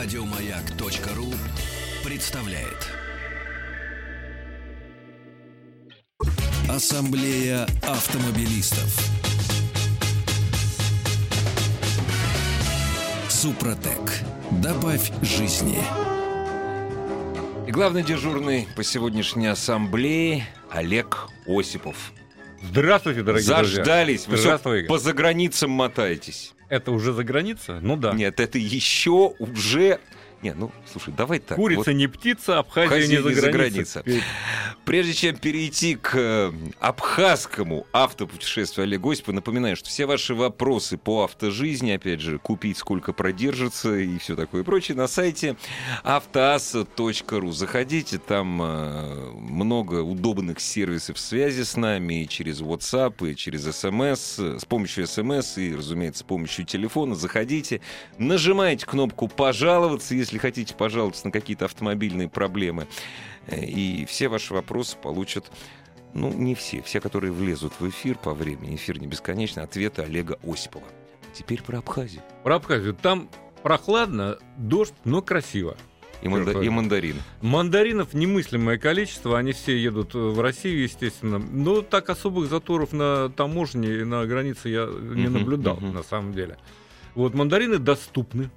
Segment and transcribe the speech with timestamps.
[0.00, 1.26] Радиомаяк.ру
[2.08, 2.86] представляет.
[6.70, 8.96] Ассамблея автомобилистов.
[13.28, 14.22] Супротек.
[14.62, 15.80] Добавь жизни.
[17.66, 22.12] И главный дежурный по сегодняшней ассамблее Олег Осипов.
[22.62, 24.26] Здравствуйте, дорогие Заждались.
[24.26, 24.30] друзья.
[24.30, 24.88] Вы всё Здравствуй, Игорь.
[24.88, 26.54] по заграницам мотаетесь.
[26.68, 27.78] Это уже за граница?
[27.80, 28.12] Ну да.
[28.12, 30.00] Нет, это еще уже...
[30.42, 31.56] Не, ну, слушай, давай так.
[31.56, 34.04] Курица вот не птица, Абхазия, Абхазия не за не за граница.
[34.84, 41.24] Прежде чем перейти к э, абхазскому автопутешествию Олега Осипова, напоминаю, что все ваши вопросы по
[41.24, 45.56] автожизни, опять же, купить, сколько продержится и все такое прочее, на сайте
[46.04, 47.50] автоаса.ру.
[47.50, 54.56] Заходите, там э, много удобных сервисов связи с нами и через WhatsApp, и через SMS,
[54.56, 57.16] э, с помощью SMS и, разумеется, с помощью телефона.
[57.16, 57.80] Заходите,
[58.18, 62.86] нажимаете кнопку «Пожаловаться», если хотите пожаловаться на какие-то автомобильные проблемы.
[63.50, 65.50] И все ваши вопросы получат,
[66.12, 70.38] ну, не все, все, которые влезут в эфир по времени, эфир не бесконечный, ответы Олега
[70.42, 70.84] Осипова.
[71.32, 72.20] Теперь про Абхазию.
[72.42, 72.94] Про Абхазию.
[72.94, 73.30] Там
[73.62, 75.76] прохладно, дождь, но красиво.
[76.20, 77.16] И, манда- и мандарин.
[77.42, 81.38] Мандаринов немыслимое количество, они все едут э, в Россию, естественно.
[81.38, 86.58] Но так особых заторов на таможне и на границе я не наблюдал, на самом деле.
[87.14, 88.50] Вот мандарины доступны.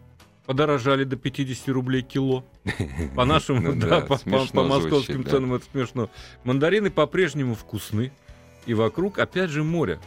[0.52, 2.44] Подорожали до 50 рублей кило.
[3.16, 6.10] По нашим, Ну да, по, московским ценам это смешно.
[6.44, 8.12] Мандарины по-прежнему вкусны.
[8.66, 10.02] И вокруг, опять же, море.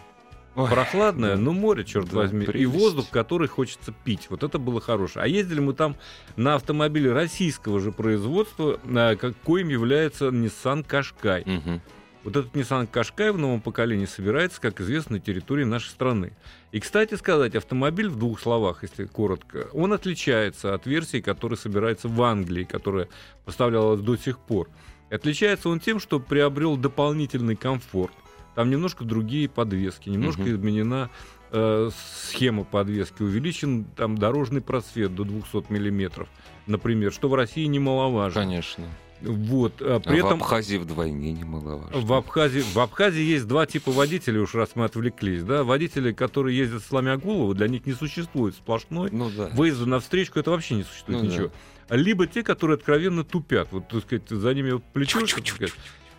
[0.54, 1.40] Ой, Прохладное, да.
[1.40, 2.44] но море, черт Да, возьми.
[2.44, 4.26] И воздух, который хочется пить.
[4.28, 5.24] Вот это было хорошее.
[5.24, 5.96] А ездили мы там
[6.36, 11.50] на автомобиле российского же производства, а, каким является Nissan Qashqai.
[11.50, 11.80] Мгм.
[12.24, 16.32] Вот этот Nissan Qashqai в новом поколении собирается, как известно, на территории нашей страны.
[16.72, 22.08] И, кстати сказать, автомобиль в двух словах, если коротко, он отличается от версии, которая собирается
[22.08, 23.08] в Англии, которая
[23.44, 24.68] поставлялась до сих пор.
[25.10, 28.14] Отличается он тем, что приобрел дополнительный комфорт.
[28.54, 30.50] Там немножко другие подвески, немножко Мгм.
[30.52, 31.10] изменена
[31.56, 31.90] э,
[32.30, 36.28] схема подвески, увеличен там дорожный просвет до 200 миллиметров,
[36.66, 38.40] например, что в России немаловажно.
[38.40, 38.86] Конечно.
[39.24, 42.00] Вот, а А при в этом Абхазии вдвойне немаловажно.
[42.00, 45.42] в Абхазии, в Абхазии есть два типа водителей, уж раз мы отвлеклись.
[45.42, 45.64] Да?
[45.64, 49.08] Водители, которые ездят сломя голову, для них не существует сплошной.
[49.12, 49.50] Ну да.
[49.54, 51.50] Выезда на встречку это вообще не существует Ну ничего.
[51.90, 53.68] Либо те, которые откровенно тупят.
[53.70, 55.20] Вот, так сказать, за ними вот плечо.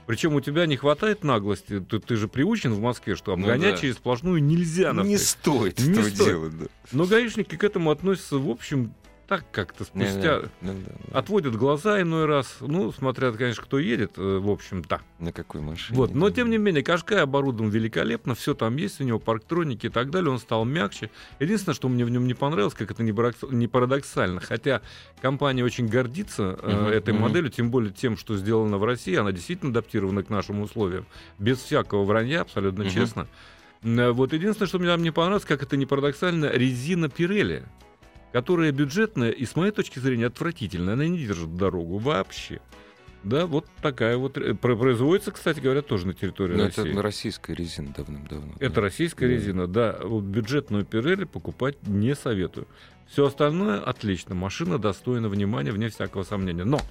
[0.05, 1.79] Причем у тебя не хватает наглости.
[1.79, 3.81] Ты, ты же приучен в Москве, что Ну обгонять да.
[3.81, 4.93] через сплошную нельзя.
[4.93, 6.17] Не стоит Не этого стоит.
[6.27, 6.59] делать.
[6.59, 6.66] да.
[6.91, 8.93] Но гаишники к этому относятся, в общем,
[9.28, 10.41] так как-то спустя.
[10.62, 11.19] Ну да, да.
[11.19, 12.58] Отводят глаза иной раз.
[12.62, 15.02] Ну, смотря, конечно, кто едет, э, в общем-то.
[15.19, 15.97] На какой машине?
[15.97, 19.90] Вот, но тем не менее, Кашкай оборудован великолепно, все там есть, у него парктроники и
[19.90, 21.09] так далее, он стал мягче.
[21.40, 23.14] Единственное, что мне в нем не понравилось, как это не,
[23.56, 24.81] не парадоксально, хотя
[25.22, 27.22] компания очень гордится Мгм, этой мгм.
[27.24, 31.06] моделью, тем более тем, что сделано в России, она действительно адаптирована к нашим условиям,
[31.40, 32.94] без всякого вранья, абсолютно Мгм.
[32.94, 33.28] честно.
[33.84, 37.64] Э, Вот единственное, что мне там не понравилось, как это не парадоксально, резина Пирелли,
[38.35, 42.59] которая бюджетная и, с моей точки зрения, отвратительная, она не держит дорогу вообще.
[43.23, 44.38] Да, вот такая вот.
[44.38, 46.97] э, про- Производится, кстати говоря, тоже на территории Ну, это России.
[47.00, 48.51] российская резина давным-давно.
[48.59, 48.81] Это да.
[48.81, 49.34] российская Да.
[49.35, 49.97] резина, да.
[50.03, 52.68] Вот бюджетную Пирелли покупать не советую.
[53.07, 54.35] Все остальное отлично.
[54.35, 56.66] Машина достойна внимания, вне всякого сомнения.
[56.66, 56.81] Но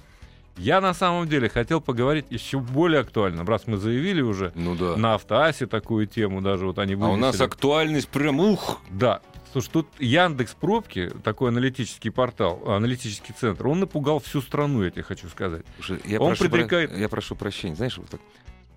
[0.57, 3.45] я на самом деле хотел поговорить еще более актуально.
[3.45, 4.97] Раз мы заявили уже Ну да.
[4.97, 8.81] на автоасе такую тему, даже вот они А у нас актуальность прям ух!
[8.89, 9.21] Да.
[9.55, 15.03] Слушай, тут Яндекс Пробки, такой аналитический портал, аналитический центр, он напугал всю страну, я тебе
[15.03, 15.65] хочу сказать.
[15.77, 18.19] Слушай, Я Он прошу, про- предрекает- я прошу прощения, знаешь, вот так.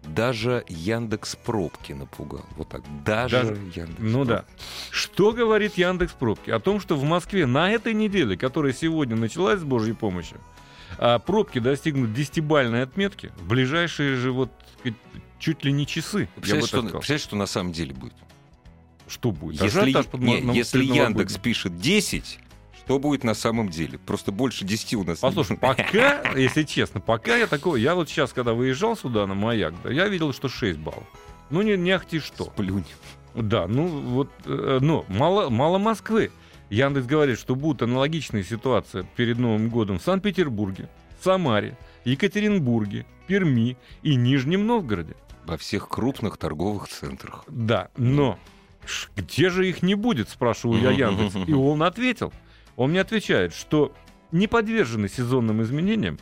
[0.05, 2.47] Даже Яндекс пробки напугал.
[2.57, 2.83] Вот так.
[3.05, 3.99] Даже, Даже- Яндекс.
[3.99, 4.45] Ну да.
[4.93, 6.51] Что говорит Яндекс Пробки?
[6.51, 10.39] О том, что в Москве на этой неделе, которая сегодня началась с Божьей помощью,
[10.97, 14.53] а, пробки достигнут 10-бальной отметки в ближайшие же вот
[15.41, 16.29] чуть ли не часы.
[16.37, 18.15] Представляешь, что, представляешь, что на самом деле будет?
[19.09, 19.61] Что будет?
[19.63, 22.39] Если, Ажиотаж под не, мо- если Яндекс пишет 10,
[22.77, 23.99] что будет на самом деле?
[23.99, 25.19] Просто больше 10 у нас.
[25.19, 25.61] Послушай, будет.
[25.61, 29.91] пока, если честно, пока я такой, я вот сейчас, когда выезжал сюда на маяк, да,
[29.91, 31.05] я видел, что 6 баллов.
[31.51, 32.45] Ну, не, не ахти что.
[32.45, 32.85] Сплюнь.
[33.35, 36.31] Да, ну вот, э, но мало, мало Москвы.
[36.71, 40.89] Яндекс говорит, что будут аналогичные ситуации перед Новым годом в Санкт-Петербурге,
[41.23, 45.15] Самаре, Екатеринбурге, Перми и Нижнем Новгороде.
[45.45, 47.45] Во всех крупных торговых центрах.
[47.49, 48.39] Да, но
[49.17, 51.35] где же их не будет, спрашиваю я Яндекс.
[51.49, 52.33] И он ответил.
[52.77, 53.93] Он мне отвечает, что
[54.33, 56.19] не подвержены сезонным изменениям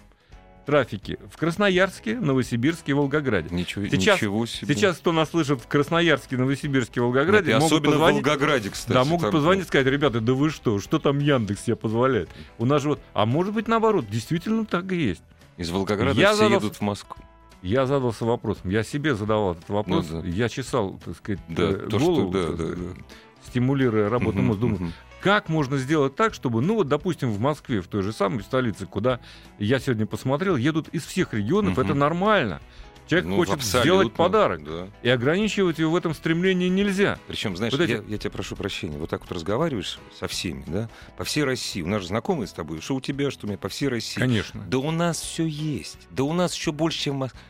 [0.64, 3.54] трафике в Красноярске, Новосибирске и Волгограде.
[3.54, 4.74] Ничего, Сейчас- ничего себе.
[4.74, 8.92] Сейчас, кто нас слышит в Красноярске, Новосибирске, Волгограде, и могут особенно позвонить, в Волгограде, кстати.
[8.94, 12.28] да, могут позвонить и сказать, ребята, да вы что, что там Яндекс себе позволяет?
[12.58, 15.22] У нас же вот, а может быть наоборот, действительно так и есть.
[15.56, 17.22] Из Волгограда Я все задал- едут в Москву.
[17.66, 20.28] Я задался вопросом, я себе задавал этот вопрос, Ну да.
[20.28, 22.52] я чесал, так сказать, Да, э, то, голову, что...
[22.56, 23.02] Да, да, да.
[23.46, 24.92] стимулируя работу мозга, думаю, мгм.
[25.20, 28.86] как можно сделать так, чтобы, ну вот, допустим, в Москве, в той же самой столице,
[28.86, 29.20] куда
[29.58, 32.60] я сегодня посмотрел, едут из всех регионов, это нормально.
[33.08, 34.88] Человек Ну, хочет абсолютно, сделать подарок, Да.
[35.04, 37.20] и ограничивать его в этом стремлении нельзя.
[37.28, 40.64] Причем, знаешь, Вот эти- я, я тебя прошу прощения, вот так вот разговариваешь со всеми,
[40.66, 41.82] да, по всей России.
[41.82, 44.18] У нас же знакомые с тобой, что у тебя, что у меня, по всей России.
[44.18, 44.64] Конечно.
[44.68, 46.08] Да у нас все есть.
[46.10, 47.40] Да у нас еще больше, чем в Москве.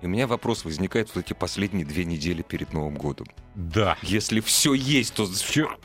[0.00, 3.26] И у меня вопрос возникает вот эти последние две недели перед Новым годом.
[3.54, 3.96] Да.
[4.02, 5.26] Если все есть, то...
[5.26, 5.76] Чё-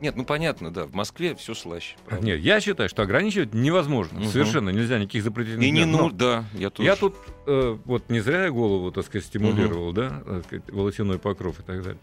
[0.00, 1.96] Нет, ну понятно, да, в Москве все слаще.
[2.04, 2.26] правда.
[2.26, 4.20] Нет, я считаю, что ограничивать невозможно.
[4.20, 4.28] Мгм.
[4.28, 6.88] Совершенно нельзя никаких запретительных И не ну, да, я тоже.
[6.88, 7.14] Я тут,
[7.46, 11.62] э, вот не зря я голову, так сказать, стимулировал, да, так сказать, волосяной покров и
[11.62, 12.00] так далее.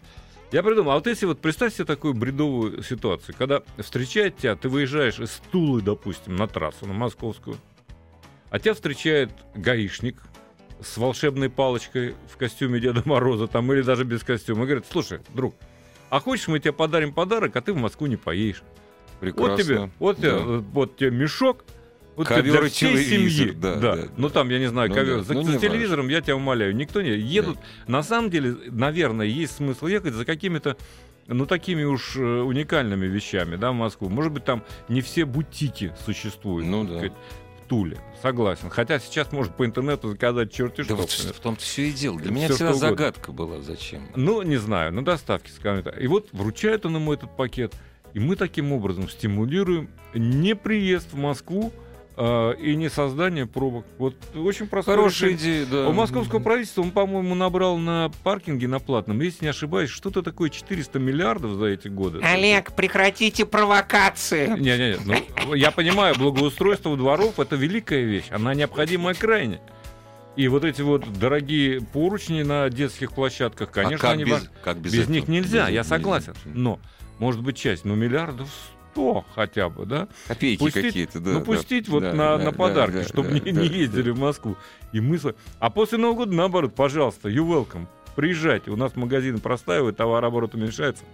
[0.50, 4.68] Я придумал, а вот если вот представь себе такую бредовую ситуацию, когда встречает тебя, ты
[4.68, 7.56] выезжаешь из Тулы, допустим, на трассу, на московскую,
[8.50, 10.20] а тебя встречает гаишник
[10.82, 15.20] с волшебной палочкой в костюме Деда Мороза там или даже без костюма и говорит, слушай,
[15.34, 15.54] друг,
[16.08, 18.62] а хочешь мы тебе подарим подарок, а ты в Москву не поедешь.
[19.20, 19.50] Прекрасно.
[19.50, 20.28] Вот тебе, вот, Да.
[20.30, 21.64] тебе, вот тебе мешок.
[22.16, 23.50] Вот Ковер для всей семьи.
[23.52, 24.34] да, да, Ну да.
[24.34, 25.18] там, я не знаю, Ну ковер.
[25.18, 27.58] да, За, ну, за телевизором, я тебя умоляю, никто не едут.
[27.86, 30.76] На самом деле, наверное, есть смысл ехать за какими-то
[31.26, 34.08] ну, такими уж э, уникальными вещами, да, в Москву.
[34.08, 36.66] Может быть, там не все бутики существуют.
[36.66, 37.10] Ну да.
[37.70, 37.98] Сказать, в Туле.
[38.22, 38.70] Согласен.
[38.70, 40.96] Хотя сейчас можно по интернету заказать черти Да что.
[40.96, 42.18] вот в том-то все и дело.
[42.18, 42.88] Для меня Всё, всегда угодно.
[42.88, 44.08] загадка была, зачем.
[44.16, 46.00] Ну, не знаю, на доставке, скажем так.
[46.00, 47.74] И вот вручает он ему этот пакет,
[48.14, 51.72] и мы таким образом стимулируем не приезд в Москву
[52.22, 53.86] а, и не создание пробок.
[53.96, 55.62] Вот очень простое Хорошая решение.
[55.64, 55.88] идея, да.
[55.88, 60.50] У московского правительства он, по-моему, набрал на паркинге на платном, если не ошибаюсь, что-то такое
[60.50, 62.20] 400 миллиардов за эти годы.
[62.22, 64.48] Олег, прекратите провокации.
[64.48, 64.98] Не-не-не,
[65.46, 69.58] ну, я понимаю, благоустройство дворов— это великая вещь, она необходимая крайне.
[70.36, 74.76] И вот эти вот дорогие поручни на детских площадках, конечно, а как они без, как
[74.78, 75.14] без, без этого?
[75.14, 76.34] них нельзя, Без я согласен.
[76.44, 76.58] нельзя.
[76.58, 76.80] Но,
[77.18, 78.50] может быть, часть, ну, миллиардов
[78.90, 80.08] сто хотя бы, да?
[80.26, 81.30] Копейки Пустить- какие-то, да.
[81.32, 81.44] ну, да.
[81.44, 83.74] пустить вот Да, на, да, на да, подарки, да, чтобы да, не, да, не да.
[83.74, 84.56] ездили в Москву.
[84.92, 85.18] И мы...
[85.58, 87.86] А после Нового года, наоборот, пожалуйста, you welcome.
[88.16, 91.04] Приезжайте, у нас магазины простаивают, товарооборот уменьшается.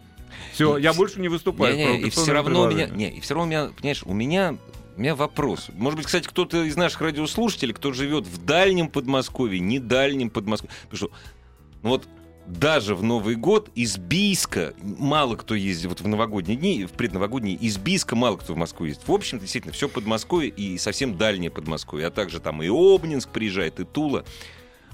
[0.53, 1.77] Все, И я больше не выступаю.
[1.77, 4.57] Не, не, и все равно у меня, не, и все равно меня, понимаешь, у меня,
[4.97, 5.69] у меня вопрос.
[5.75, 10.75] Может быть, кстати, кто-то из наших радиослушателей, кто живет в дальнем Подмосковье, не дальнем Подмосковье,
[10.89, 11.11] потому что,
[11.83, 12.09] ну вот
[12.47, 17.57] даже в Новый год из Бийска мало кто ездит, вот в новогодние дни, в предновогодние,
[17.57, 19.07] из Бийска мало кто в Москву ездит.
[19.09, 23.81] В общем, действительно, все Подмосковье и совсем дальнее Подмосковье, а также там и Обнинск приезжает,
[23.81, 24.25] и Тула.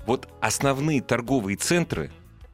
[0.06, 2.10] Вот основные торговые центры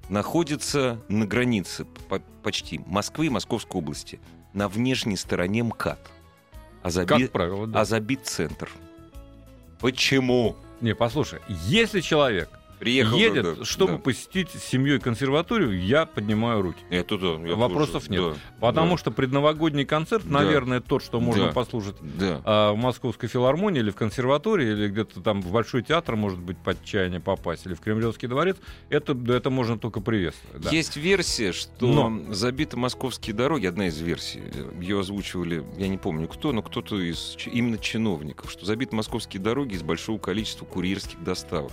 [0.08, 4.20] находятся на границе по- почти Москвы и Московской области,
[4.52, 5.98] на внешней стороне МКАД.
[6.82, 7.80] А, заби- Как правило, да.
[7.80, 8.70] а забит центр.
[9.80, 10.56] Почему?
[10.80, 12.48] Не, послушай, если человек
[12.78, 13.98] Приехал едет, да, да, чтобы да.
[13.98, 16.78] посетить с семьей консерваторию, я поднимаю руки.
[16.90, 18.34] Это да, я Вопросов тоже, нет.
[18.34, 20.40] да, Потому да, что предновогодний концерт, Да.
[20.40, 21.52] наверное, тот, что можно Да.
[21.52, 22.40] послушать Да.
[22.44, 26.56] а, в Московской филармонии или в консерватории, или где-то там в Большой театр, может быть,
[26.58, 28.56] под чаяние попасть, или в Кремлевский дворец,
[28.90, 30.62] это, это можно только приветствовать.
[30.62, 30.70] да.
[30.70, 32.32] Есть версия, что Но.
[32.32, 34.40] забиты московские дороги, одна из версий,
[34.80, 39.74] ее озвучивали, я не помню кто, но кто-то из именно чиновников, что забиты московские дороги
[39.74, 41.72] из большого количества курьерских доставок.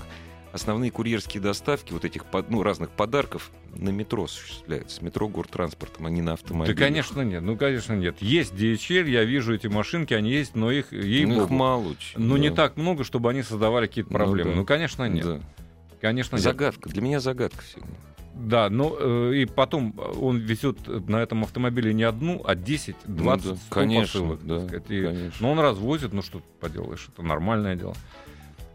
[0.56, 6.10] Основные курьерские доставки вот этих ну, разных подарков на метро осуществляются, с метро гортранспортом, а
[6.10, 6.80] не на Да, автомобилях.
[6.80, 7.42] конечно, нет.
[7.44, 8.16] Ну, конечно, нет.
[8.22, 12.18] Есть DHL, я вижу эти машинки, они есть, но их, ей Ну, их мало очень.
[12.18, 12.56] Ну, не да.
[12.56, 14.52] так много, чтобы они создавали какие-то Ну, проблемы.
[14.52, 14.56] да.
[14.56, 15.26] Ну, конечно, нет.
[15.26, 15.42] Да.
[16.00, 16.44] Конечно, нет.
[16.44, 16.88] Загадка.
[16.88, 17.88] Для меня загадка всегда.
[18.34, 20.78] Да, но э, и потом э, он везет
[21.10, 24.40] на этом автомобиле не одну, а 10, 20, Ну да, 100 конечно, посылок.
[24.46, 24.90] да, сказать.
[24.90, 25.38] И- конечно.
[25.42, 27.94] но он развозит, ну что ты поделаешь, это нормальное дело.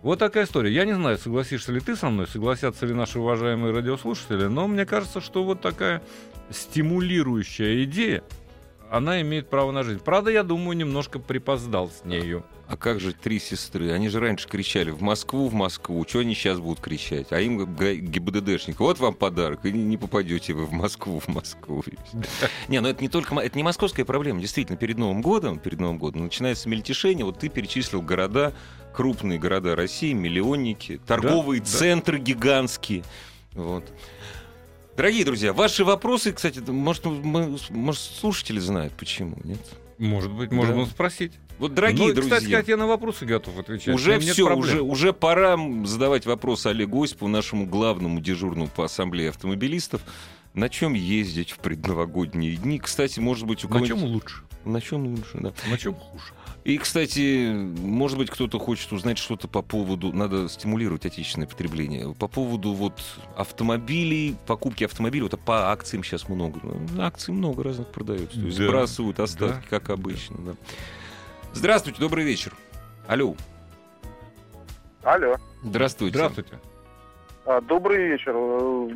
[0.02, 0.72] Вот такая история.
[0.72, 4.86] Я не знаю, согласишься ли ты со мной, согласятся ли наши уважаемые радиослушатели, но мне
[4.86, 6.02] кажется, что вот такая
[6.48, 8.22] стимулирующая идея,
[8.90, 10.00] она имеет право на жизнь.
[10.04, 12.44] Правда, я думаю, немножко припоздал с нею.
[12.66, 13.90] А как же три сестры?
[13.90, 16.04] Они же раньше кричали в Москву, в Москву.
[16.08, 17.32] Что они сейчас будут кричать?
[17.32, 18.78] А им ГИБДДшник.
[18.78, 19.64] Вот вам подарок.
[19.64, 21.82] И не попадете вы в Москву, в Москву.
[22.68, 24.40] Не, ну это не только это не московская проблема.
[24.40, 27.24] Действительно, перед Новым годом, перед Новым годом начинается мельтешение.
[27.24, 28.52] Вот ты перечислил города,
[28.94, 33.02] крупные города России, миллионники, торговые центры гигантские.
[33.54, 33.84] Вот.
[35.00, 39.58] Дорогие друзья, ваши вопросы, кстати, может, мы, может, слушатели знают, почему, нет?
[39.96, 40.90] Может быть, можно Да.
[40.90, 41.32] спросить.
[41.58, 43.94] Вот, дорогие ну, друзья, кстати сказать, я на вопросы готов отвечать.
[43.94, 50.02] уже все, уже, уже пора задавать вопрос Олегу Осипову, нашему главному дежурному по ассамблее автомобилистов.
[50.52, 52.78] На чем ездить в предновогодние дни?
[52.78, 54.00] Кстати, может быть, у На кого-нибудь...
[54.02, 54.42] чем лучше?
[54.66, 55.54] На чем лучше, да.
[55.70, 56.34] На чем хуже?
[56.64, 60.12] И, кстати, может быть, кто-то хочет узнать что-то по поводу...
[60.12, 62.14] Надо стимулировать отечественное потребление.
[62.14, 63.00] По поводу вот
[63.36, 65.22] автомобилей, покупки автомобилей.
[65.30, 66.60] Вот по акциям сейчас много.
[66.62, 68.38] Ну, Акций много разных продаются.
[68.38, 68.66] То есть Да.
[68.66, 70.36] сбрасывают остатки, как обычно.
[70.38, 70.52] Да.
[71.54, 72.52] Здравствуйте, добрый вечер.
[73.08, 73.34] Алло.
[75.02, 75.36] Алло.
[75.62, 76.18] Здравствуйте.
[76.18, 76.58] Здравствуйте.
[77.46, 78.34] А, Добрый вечер.
[78.36, 78.90] Э,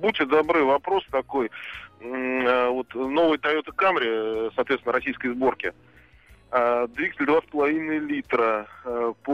[0.00, 1.50] Будьте добры, вопрос такой.
[2.00, 4.02] Э, Вот новый Toyota Camry,
[4.48, 5.72] э, соответственно, российской сборки.
[6.56, 8.68] А, Двигатель 2,5 литра.
[8.84, 9.32] Э, По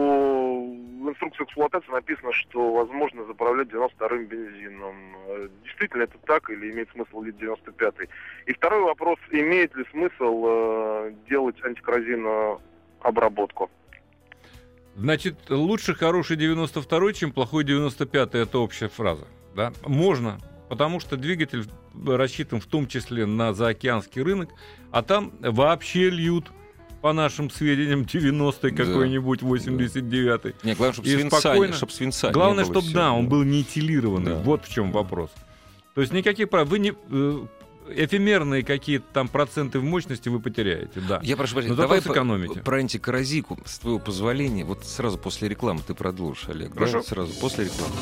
[1.07, 4.95] инструкции эксплуатации написано, что возможно заправлять 92-м бензином.
[5.27, 8.09] Э, Действительно это так или имеет смысл лить 95-й?
[8.47, 9.19] И второй вопрос.
[9.29, 12.59] Имеет ли смысл делать антикоррозийную
[13.01, 13.69] обработку?
[14.95, 19.27] Значит, лучше хороший 92 чем плохой 95 это общая фраза.
[19.55, 19.73] Да?
[19.85, 21.65] Можно, потому что двигатель
[22.03, 24.49] рассчитан в том числе на заокеанский рынок,
[24.91, 26.51] а там вообще льют,
[27.01, 28.85] по нашим сведениям, 90-й Да.
[28.85, 30.55] какой-нибудь, 89-й.
[30.63, 31.73] Не, главное, чтобы И свинца, спокойно.
[31.73, 34.31] чтоб свинца Главное, чтобы, да, он был не этилированный.
[34.33, 34.37] Да.
[34.39, 35.31] Вот в чем вопрос.
[35.95, 36.67] То есть никаких прав.
[36.67, 36.93] Вы не...
[37.09, 37.45] э,
[37.93, 41.19] Эфемерные какие-то там проценты в мощности вы потеряете, да.
[41.23, 42.59] Я прошу прощения, давай по- сэкономите.
[42.61, 46.69] про антикоррозийку, с твоего позволения, вот сразу после рекламы ты продолжишь, Олег.
[46.69, 46.75] да?
[46.75, 47.01] Хорошо.
[47.01, 47.93] Сразу после рекламы.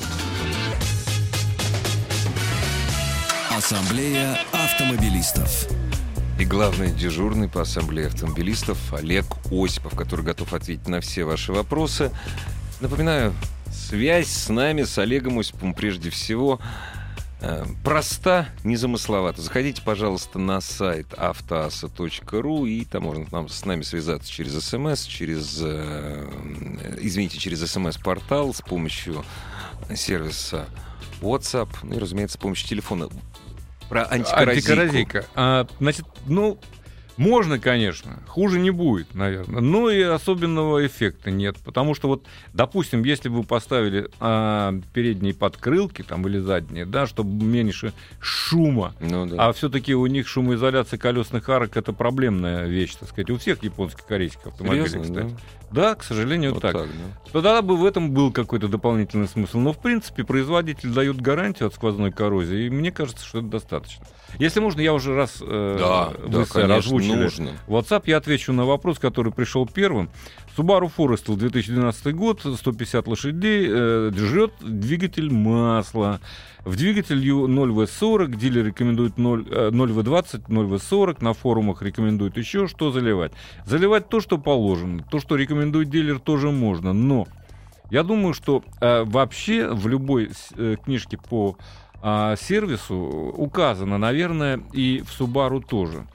[3.57, 5.67] Ассамблея автомобилистов.
[6.39, 12.13] И главный дежурный по ассамблее автомобилистов Олег Осипов, который готов ответить на все ваши вопросы.
[12.79, 13.33] Напоминаю,
[13.73, 16.61] связь с нами, с Олегом Осиповым прежде всего,
[17.41, 19.41] э, проста, незамысловата.
[19.41, 25.59] Заходите, пожалуйста, на сайт автоаса.ру, и там можно нам, с нами связаться через СМС, через,
[25.61, 26.25] э,
[27.01, 29.25] извините, через СМС-портал с помощью
[29.93, 30.67] сервиса
[31.19, 33.09] WhatsApp, ну и, разумеется, с помощью телефона.
[33.89, 34.71] Про антикоррозийку.
[34.71, 35.25] Антикоррозийка.
[35.35, 36.57] А, значит, ну,
[37.19, 42.23] можно, конечно, хуже не будет, наверное, но и особенного эффекта нет, потому что вот,
[42.53, 48.95] допустим, если бы вы поставили а, передние подкрылки там или задние, да, чтобы меньше шума,
[49.01, 49.49] Ну да.
[49.49, 54.05] а все-таки у них шумоизоляция колесных арок это проблемная вещь, так сказать, у всех японских
[54.05, 55.29] корейских автомобилей, Серьезно, кстати.
[55.33, 55.37] да?
[55.71, 56.71] Да, к сожалению, Вот так.
[56.71, 57.31] так, да.
[57.33, 59.59] Тогда бы в этом был какой-то дополнительный смысл.
[59.59, 64.05] Но, в принципе, производитель дает гарантию от сквозной коррозии, и мне кажется, что это достаточно.
[64.37, 67.51] Если можно, я уже раз э, Да, вы, да, конечно, озвучили нужно.
[67.67, 70.09] WhatsApp, я отвечу на вопрос, который пришел первым.
[70.55, 76.19] Subaru Forester 2012 год, 150 лошадей, э, жрет двигатель масла.
[76.65, 83.31] В двигатель 0В40 дилер рекомендует 0, э, 0В20, 0В40, на форумах рекомендуют еще что заливать.
[83.65, 85.03] Заливать то, что положено.
[85.09, 86.93] То, что рекомендует дилер, тоже можно.
[86.93, 87.27] Но
[87.89, 91.57] я думаю, что э, вообще в любой э, книжке по
[92.01, 96.07] а, сервису указано, наверное, и в Subaru тоже,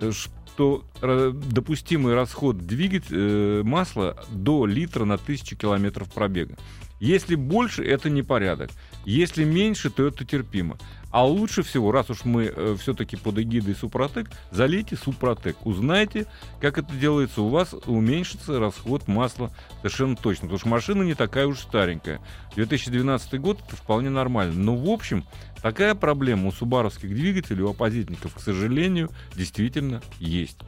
[0.00, 6.56] э, что э, допустимый расход двигателя масла до литра на тысячу километров пробега.
[7.00, 8.70] Если больше, это непорядок.
[9.04, 10.76] Если меньше, то это терпимо.
[11.10, 15.56] А лучше всего, раз уж мы все-таки под эгидой Супротек, залейте Супротек.
[15.64, 16.26] Узнайте,
[16.60, 17.42] как это делается.
[17.42, 20.42] У вас уменьшится расход масла совершенно точно.
[20.42, 22.20] Потому что машина не такая уж старенькая.
[22.56, 24.54] 2012 год это вполне нормально.
[24.54, 25.24] Но в общем,
[25.62, 30.58] такая проблема у субаровских двигателей, у оппозитников, к сожалению, действительно есть.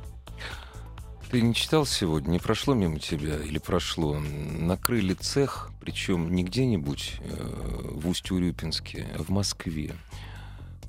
[1.31, 4.19] Ты не читал сегодня, не прошло мимо тебя или прошло?
[4.19, 9.95] Накрыли цех, причем не где-нибудь э, в Усть-Урюпинске, а в Москве.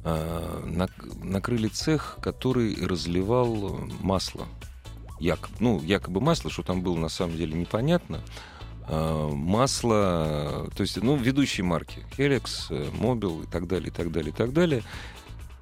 [0.04, 4.48] А, нак- накрыли цех, который разливал масло.
[5.20, 8.22] Якобы, ну, якобы масло, что там было на самом деле непонятно.
[8.88, 12.04] А, масло, то есть, ну, ведущие марки.
[12.18, 14.84] Э, Mobil и так далее, и так далее, и так далее.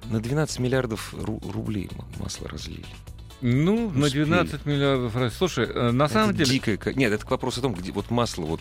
[0.04, 2.86] На 12 миллиардов ру- рублей масло разлили.
[3.42, 4.24] Ну, на Успели.
[4.24, 5.34] 12 миллиардов раз.
[5.34, 8.10] Слушай, э, на самом Это деле, дикая Нет, это к вопросу о том, где вот
[8.10, 8.60] масло вот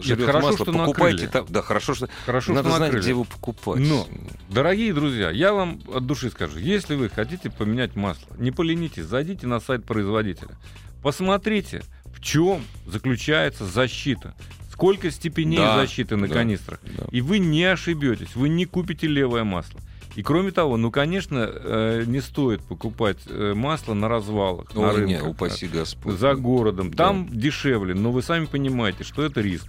[0.00, 1.26] жрет хорошо, масло, что покупайте накрыли.
[1.30, 1.46] там.
[1.48, 3.02] Да, хорошо, что хорошо, надо что знать, накрыли.
[3.02, 3.80] где его покупать.
[3.80, 4.06] Но,
[4.48, 9.46] дорогие друзья, я вам от души скажу, если вы хотите поменять масло, не поленитесь, зайдите
[9.46, 10.56] на сайт производителя,
[11.02, 14.34] посмотрите, в чем заключается защита,
[14.70, 17.04] сколько степеней Да, защиты на да, канистрах, да.
[17.10, 19.80] и вы не ошибетесь, вы не купите левое масло.
[20.16, 25.06] И кроме того, ну, конечно, э, не стоит покупать э, масло на развалах, на Ой,
[25.06, 26.18] не, рынках, упаси Господь.
[26.18, 26.90] за городом.
[26.90, 27.08] Да.
[27.08, 29.66] Там дешевле, но вы сами понимаете, что это риск.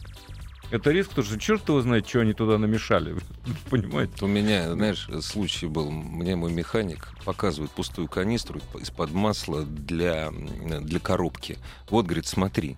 [0.71, 3.15] Это риск, потому что черт его знает, что они туда намешали.
[3.69, 4.13] Понимаете?
[4.23, 5.91] У меня, знаешь, случай был.
[5.91, 11.57] Мне мой механик показывает пустую канистру из-под масла для, для коробки.
[11.89, 12.77] Вот, говорит, смотри.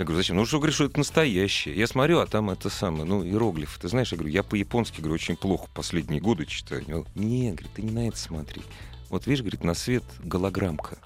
[0.00, 0.36] Я говорю, зачем?
[0.36, 1.76] Ну, что, говоришь, что это настоящее.
[1.76, 3.78] Я смотрю, а там это самое, ну, иероглиф.
[3.78, 6.82] Ты знаешь, я говорю, я по-японски, говорю, очень плохо последние годы читаю.
[6.88, 8.62] Он, Не, говорит, ты не на это смотри.
[9.10, 10.96] Вот видишь, говорит, на свет голограммка.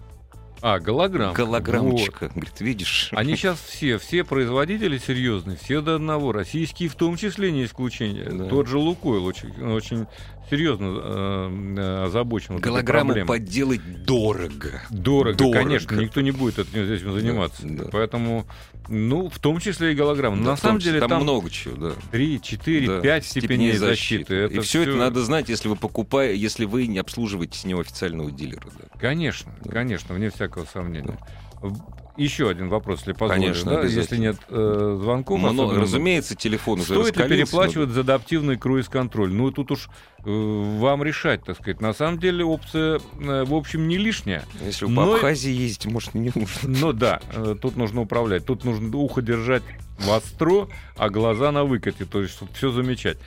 [0.63, 1.35] А, голограмм.
[1.35, 2.29] Голограммочка.
[2.29, 3.09] Говорит, видишь?
[3.11, 8.31] Они сейчас все, все производители серьезные, все до одного, российские в том числе не исключение.
[8.31, 8.45] Да.
[8.47, 10.07] Тот же Лукойл очень, очень
[10.51, 12.55] серьезно э, э, озабочен.
[12.55, 13.29] вот Голограмму проблемой.
[13.29, 14.83] подделать дорого.
[14.91, 15.59] Дорого, Дорого.
[15.59, 17.63] конечно, никто не будет этим, заниматься.
[17.65, 17.85] да.
[17.91, 18.47] Поэтому,
[18.89, 20.37] ну, в том числе и голограмма.
[20.39, 21.95] Да, На самом деле там, там много чего, да.
[22.11, 24.47] 3, 4, Да, 5 степеней защиты.
[24.47, 28.31] и все это надо знать, если вы покупаете, если вы не обслуживаете с него официального
[28.31, 28.67] дилера.
[28.79, 28.99] Да.
[28.99, 29.71] Конечно, Да.
[29.71, 31.19] конечно, вне всякого сомнения.
[31.63, 33.63] В- Еще один вопрос, если позволишь.
[33.63, 33.83] Конечно, да?
[33.83, 39.33] Если нет э, звонков, Но, особенно, разумеется, телефон уже Стоит ли переплачивать за адаптивный круиз-контроль?
[39.33, 39.89] Ну, тут уж
[40.25, 40.31] э,
[40.79, 41.81] вам решать, так сказать.
[41.81, 44.45] На самом деле опция, э, в общем, не лишняя.
[44.61, 46.49] но Если вы по Но- Абхазии ездите, может, не нужно.
[46.63, 48.47] Но да, э, тут нужно управлять.
[48.47, 49.65] Тут нужно ухо держать
[49.99, 53.19] востро, а глаза на выкате, то есть, чтобы все замечать.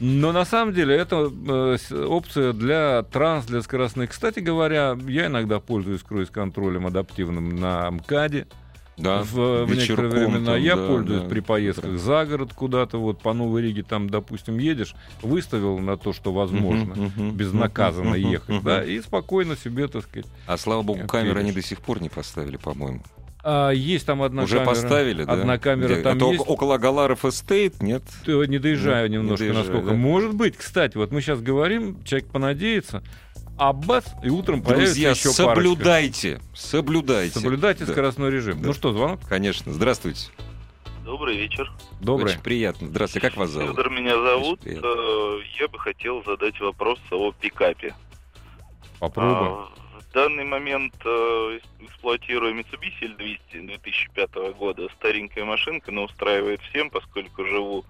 [0.00, 4.10] Но на самом деле это э, опция для транс, для скоростных.
[4.10, 8.46] Кстати говоря, я иногда пользуюсь круиз-контролем адаптивным на МКАДе.
[8.96, 11.28] Да, в, в некоторые времена там, я да, пользуюсь да.
[11.28, 16.12] при поездках за город куда-то, вот по Новой Риге там, допустим, едешь, выставил на то,
[16.12, 18.64] что возможно, Мгм, мгм, безнаказанно мгм, ехать, мгм.
[18.64, 20.26] да, и спокойно себе, так сказать.
[20.46, 23.02] А слава богу, камеры они до сих пор не поставили, по-моему.
[23.46, 24.68] А, есть там одна Уже камера.
[24.70, 25.32] поставили, да?
[25.34, 26.02] Одна камера Где?
[26.02, 26.40] там Это есть.
[26.40, 28.02] ок- около Галаров Эстейт, нет?
[28.26, 29.88] Э, Не доезжаю Да, не немножко, доезжаю, насколько.
[29.90, 29.94] да.
[29.96, 33.02] Может быть, кстати, вот мы сейчас говорим, человек понадеется,
[33.58, 37.30] а бац, и утром появится Друзья, еще соблюдайте, соблюдайте.
[37.34, 37.38] парочка.
[37.40, 37.92] Соблюдайте Да.
[37.92, 38.60] скоростной режим.
[38.62, 38.68] Да.
[38.68, 39.20] Ну что, звонок?
[39.28, 39.72] Конечно.
[39.74, 40.30] Здравствуйте.
[41.04, 41.70] Добрый вечер.
[42.00, 42.32] Добрый.
[42.32, 42.88] Очень приятно.
[42.88, 43.28] Здравствуйте.
[43.28, 43.72] Как вас зовут?
[43.76, 44.60] Федор меня зовут.
[44.64, 44.70] Э,
[45.60, 47.94] Я бы хотел задать вопрос о пикапе.
[48.98, 49.52] Попробуем.
[49.52, 49.68] А,
[50.14, 54.88] данный момент э, эксплуатирую Mitsubishi L200 2005 года.
[54.96, 57.84] Старенькая машинка, но устраивает всем, поскольку живу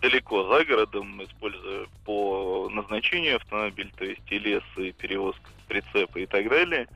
[0.00, 6.26] далеко за городом, используя по назначению автомобиль, то есть и лес, и перевозка прицепа и
[6.26, 6.88] так далее.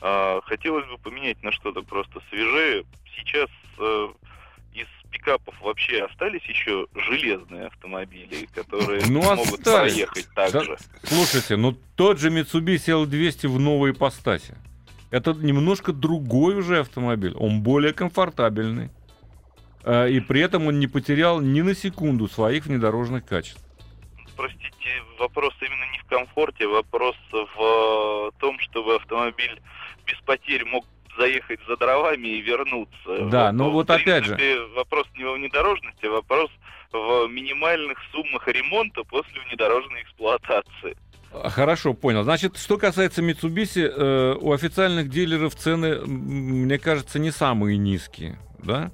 [0.00, 2.84] А, Хотелось бы поменять на что-то просто свежее.
[3.16, 4.08] Сейчас э,
[5.10, 9.92] пикапов вообще остались еще железные автомобили, которые Ну, могут остались.
[9.94, 10.64] проехать так Да.
[10.64, 10.76] же.
[11.04, 14.54] Слушайте, ну тот же Mitsubishi L200 в новой ипостаси.
[15.10, 17.34] Это немножко другой уже автомобиль.
[17.34, 18.90] Он более комфортабельный.
[19.82, 23.64] А, И при этом он не потерял ни на секунду своих внедорожных качеств.
[24.36, 29.60] Простите, вопрос именно не в комфорте, вопрос в том, чтобы автомобиль
[30.06, 30.86] без потерь мог
[31.20, 33.28] заехать за дровами и вернуться.
[33.30, 36.50] Да, но в вот опять же- принципе, вопрос не во внедорожности, а вопрос
[36.92, 40.96] в минимальных суммах ремонта после внедорожной эксплуатации.
[41.32, 42.24] Хорошо, понял.
[42.24, 48.90] Значит, что касается Mitsubishi, э, у официальных дилеров цены, мне кажется, не самые низкие, да?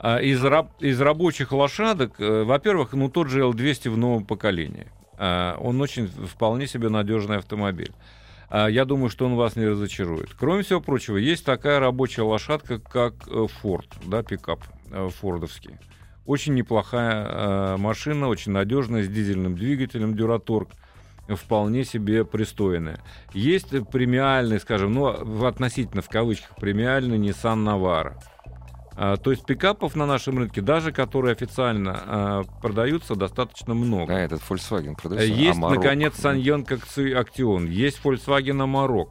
[0.00, 4.86] А из, раб- из рабочих лошадок, э, во-первых, ну тот же L200 в новом поколении.
[5.20, 7.90] А, он очень вполне себе надежный автомобиль.
[8.50, 10.30] А, я думаю, что он вас не разочарует.
[10.38, 15.76] Кроме всего прочего, есть такая рабочая лошадка, как э, Ford, да, пикап э, фордовский.
[16.24, 20.68] Очень неплохая э, машина, очень надежная, с дизельным двигателем Duratorq
[21.28, 23.00] вполне себе пристойная.
[23.34, 28.14] Есть премиальный, скажем, ну, относительно в кавычках, премиальный Nissan Navara.
[29.00, 34.12] А, то есть пикапов на нашем рынке, даже которые официально а, продаются, достаточно много.
[34.12, 35.32] А этот Volkswagen продается?
[35.32, 35.74] Есть, Amarok.
[35.76, 36.66] наконец, Саньон
[37.16, 39.10] Актион, есть Volkswagen Amarok.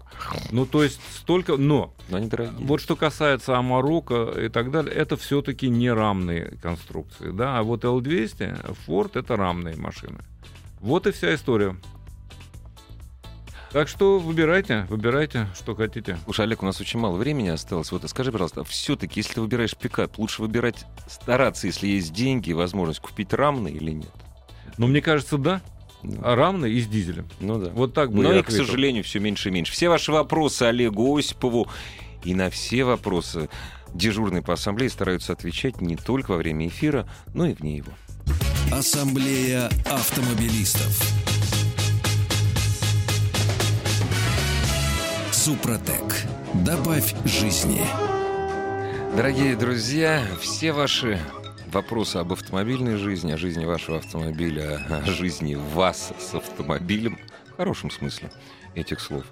[0.52, 1.56] Ну, то есть столько...
[1.56, 2.68] Но Но они дорогие.
[2.68, 7.86] вот что касается Амарока и так далее, это все-таки не рамные конструкции, да, а вот
[7.86, 10.20] L200, Ford это рамные машины.
[10.82, 11.78] Вот и вся история.
[13.78, 16.18] Так что выбирайте, выбирайте, что хотите.
[16.24, 17.92] Слушай, Олег, у нас очень мало времени осталось.
[17.92, 22.54] Вот скажи, пожалуйста, все-таки, если ты выбираешь пикап, лучше выбирать, стараться, если есть деньги и
[22.54, 24.10] возможность купить рамный или нет?
[24.80, 25.62] Но мне кажется, да,
[26.02, 27.30] Ну, а рамный и с дизелем.
[27.40, 27.70] ну да.
[27.70, 29.74] Вот так бы Но и, к сожалению, все меньше и меньше.
[29.74, 31.68] Все ваши вопросы Олегу Осипову
[32.24, 33.48] и на все вопросы
[33.94, 37.92] дежурные по ассамблее стараются отвечать не только во время эфира, но и вне его.
[38.72, 41.37] Ассамблея автомобилистов.
[45.48, 46.26] Супротек.
[46.56, 47.80] Добавь жизни.
[49.16, 51.22] Дорогие друзья, все ваши
[51.72, 57.18] вопросы об автомобильной жизни, о жизни вашего автомобиля, о жизни вас с автомобилем,
[57.54, 58.30] в хорошем смысле
[58.76, 59.24] этих слов,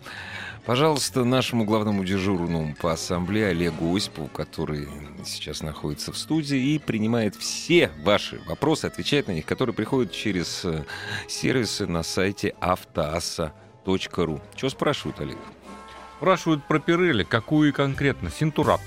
[0.65, 4.88] Пожалуйста, нашему главному дежурному по ассамблее Олегу Осипову, который
[5.25, 10.63] сейчас находится в студии и принимает все ваши вопросы, отвечает на них, которые приходят через
[10.63, 10.86] э,
[11.28, 14.41] сервисы на сайте автоасса.ру.
[14.56, 15.38] Что спрашивают, Олег?
[16.17, 18.30] Спрашивают про Пирелли, какую конкретно?
[18.30, 18.84] Синтурата.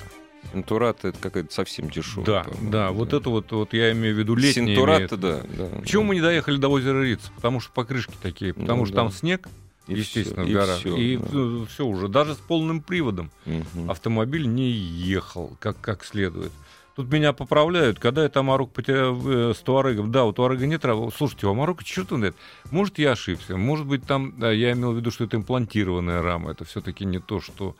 [0.52, 2.24] Синтурата это какая-то совсем дешевая.
[2.26, 4.68] Да, по-моему, да, вот это вот, вот я имею в виду летние.
[4.74, 5.66] Синтурата, да, да.
[5.80, 7.20] Почему мы не доехали до озера Риц?
[7.36, 9.02] Потому что покрышки такие, потому Ну что да.
[9.02, 9.46] там снег,
[9.88, 10.78] И естественно, всё, в горах.
[10.78, 11.66] всё, И да.
[11.66, 13.90] все уже, даже с полным приводом Мгм.
[13.90, 16.52] автомобиль не ехал как, как следует.
[16.98, 20.10] Тут меня поправляют, когда я Тамарук потерял э, с Туарегом.
[20.10, 21.12] Да, у Туарега нет травы.
[21.16, 22.34] Слушайте, у Амарука черт он.
[22.72, 23.56] Может, я ошибся.
[23.56, 26.50] Может быть, там, да, я имел в виду, что это имплантированная рама.
[26.50, 27.76] Это все-таки не то, что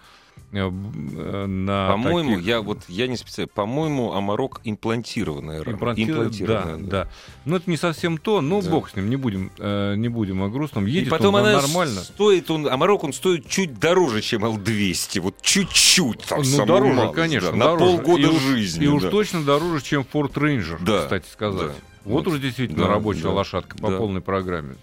[0.52, 3.52] на По-моему, таких- я вот я не специалист.
[3.54, 5.76] По-моему, Амарок имплантированная рама.
[5.76, 7.10] Импланти- Имплантированная, да, да.
[7.44, 8.40] Но это не совсем то.
[8.40, 8.70] Ну, Да.
[8.70, 10.86] бог с ним, не будем, э, не будем о грустном.
[10.86, 12.00] И Едет потом он она нормально.
[12.02, 15.20] стоит, он, Амарок он стоит чуть дороже, чем Л-200.
[15.20, 16.20] Вот чуть-чуть.
[16.24, 17.50] Там, Ну, дороже, малость, конечно.
[17.50, 17.84] да, на дороже.
[17.98, 18.84] полгода и уж, жизни.
[18.84, 19.10] И уж да.
[19.10, 21.68] точно дороже, чем Ford Ranger, Да, кстати сказать.
[21.68, 21.74] да.
[22.04, 22.34] Вот, Вот.
[22.34, 23.96] уж действительно Да, рабочая да, лошадка по да.
[23.98, 24.76] полной программе.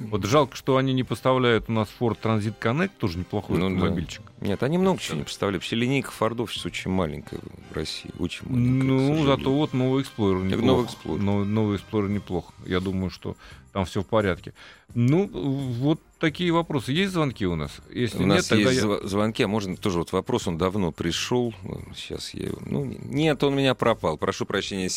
[0.00, 3.74] Вот жалко, что они не поставляют у нас Ford Transit Connect, тоже неплохой Ну да.
[3.76, 4.22] автомобильчик.
[4.40, 5.62] Нет, они много чего не представляют.
[5.62, 7.38] Вообще линейка Фордов сейчас очень маленькая
[7.70, 8.10] в России.
[8.18, 10.66] Очень маленькая, Ну, зато вот новый Explorer Так, неплохо.
[10.66, 11.18] новый Explorer.
[11.22, 12.52] Но- Новый Explorer неплохо.
[12.66, 13.36] Я думаю, что
[13.72, 14.52] там все в порядке.
[14.94, 16.90] Ну, вот такие вопросы.
[16.92, 17.70] Есть звонки у нас?
[17.92, 18.88] Если У нет, нас тогда есть я...
[18.88, 21.54] зв- звонки, а можно тоже вот вопрос, он давно пришел.
[21.94, 22.58] Сейчас я его...
[22.66, 24.18] Ну, нет, он у меня пропал.
[24.18, 24.90] Прошу прощения.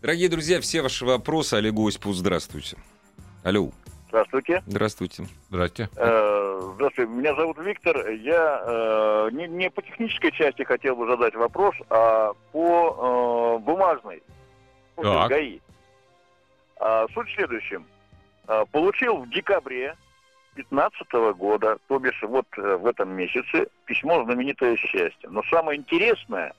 [0.00, 2.76] Дорогие друзья, все ваши вопросы Олегу Осипову, здравствуйте.
[3.44, 3.70] Алло,
[4.08, 4.62] Здравствуйте.
[4.66, 5.26] здравствуйте.
[5.50, 5.88] Здрасте.
[5.96, 7.10] Э, Здравствуйте.
[7.10, 8.08] Меня зовут Виктор.
[8.10, 14.22] Я э, не, не по технической части хотел бы задать вопрос, а по э, бумажной.
[14.96, 15.28] Так.
[15.28, 15.60] ГАИ.
[16.80, 17.84] А, суть в следующем.
[18.46, 19.94] А, получил в декабре
[20.54, 25.28] 2015 года, то бишь вот э, в этом месяце, письмо «Знаменитое счастье».
[25.28, 26.52] Но самое интересное,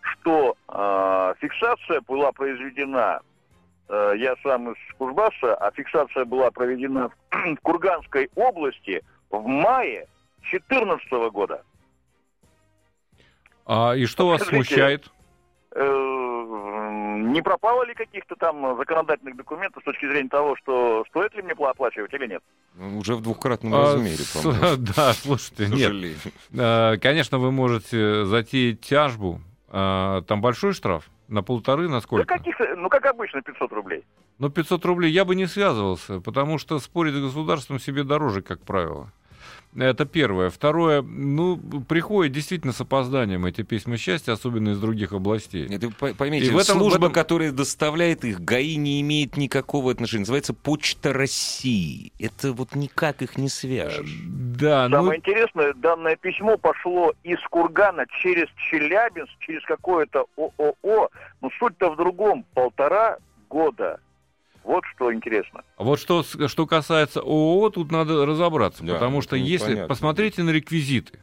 [0.00, 3.20] что э, фиксация была произведена
[3.88, 10.06] я сам из Кузбасса, а фиксация была проведена в Курганской области в мае
[10.50, 11.62] 2014 года.
[13.66, 15.10] А, и что вас Скажите, смущает?
[15.74, 15.82] Э,
[17.26, 21.54] Не пропало ли каких-то там законодательных документов с точки зрения того, что стоит ли мне
[21.54, 22.42] пла- оплачивать или нет?
[22.74, 24.76] Ну, Уже в двухкратном А, размере, по-моему.
[24.96, 26.16] Да, слушайте, нет.
[26.52, 29.40] Э, Конечно, вы можете затеять тяжбу.
[29.70, 31.08] Там большой штраф?
[31.28, 32.26] На полторы, на Да сколько?
[32.26, 34.04] каких, ну, как обычно, 500 рублей.
[34.38, 38.60] Ну, 500 рублей я бы не связывался, потому что спорить с государством себе дороже, как
[38.62, 39.12] правило.
[39.76, 40.50] Это первое.
[40.50, 41.56] Второе, ну,
[41.88, 45.66] приходят действительно с опозданием эти письма счастья, особенно из других областей.
[45.68, 49.36] Это по- поймите, И в этом- служба, в этом- которая доставляет их, ГАИ не имеет
[49.36, 50.20] никакого отношения.
[50.20, 52.12] Называется Почта России.
[52.20, 54.14] Это вот никак их не свяжешь.
[54.26, 61.08] Да, ну, Самое интересное, данное письмо пошло из Кургана через Челябинск, через какое-то ООО.
[61.40, 62.44] Но суть-то в другом.
[62.54, 63.18] Полтора
[63.50, 63.98] года.
[64.64, 65.62] Вот что интересно.
[65.76, 69.66] А Вот что, что касается ООО, тут надо разобраться, Да, потому что если...
[69.66, 69.88] понятно.
[69.88, 71.18] Посмотрите на реквизиты.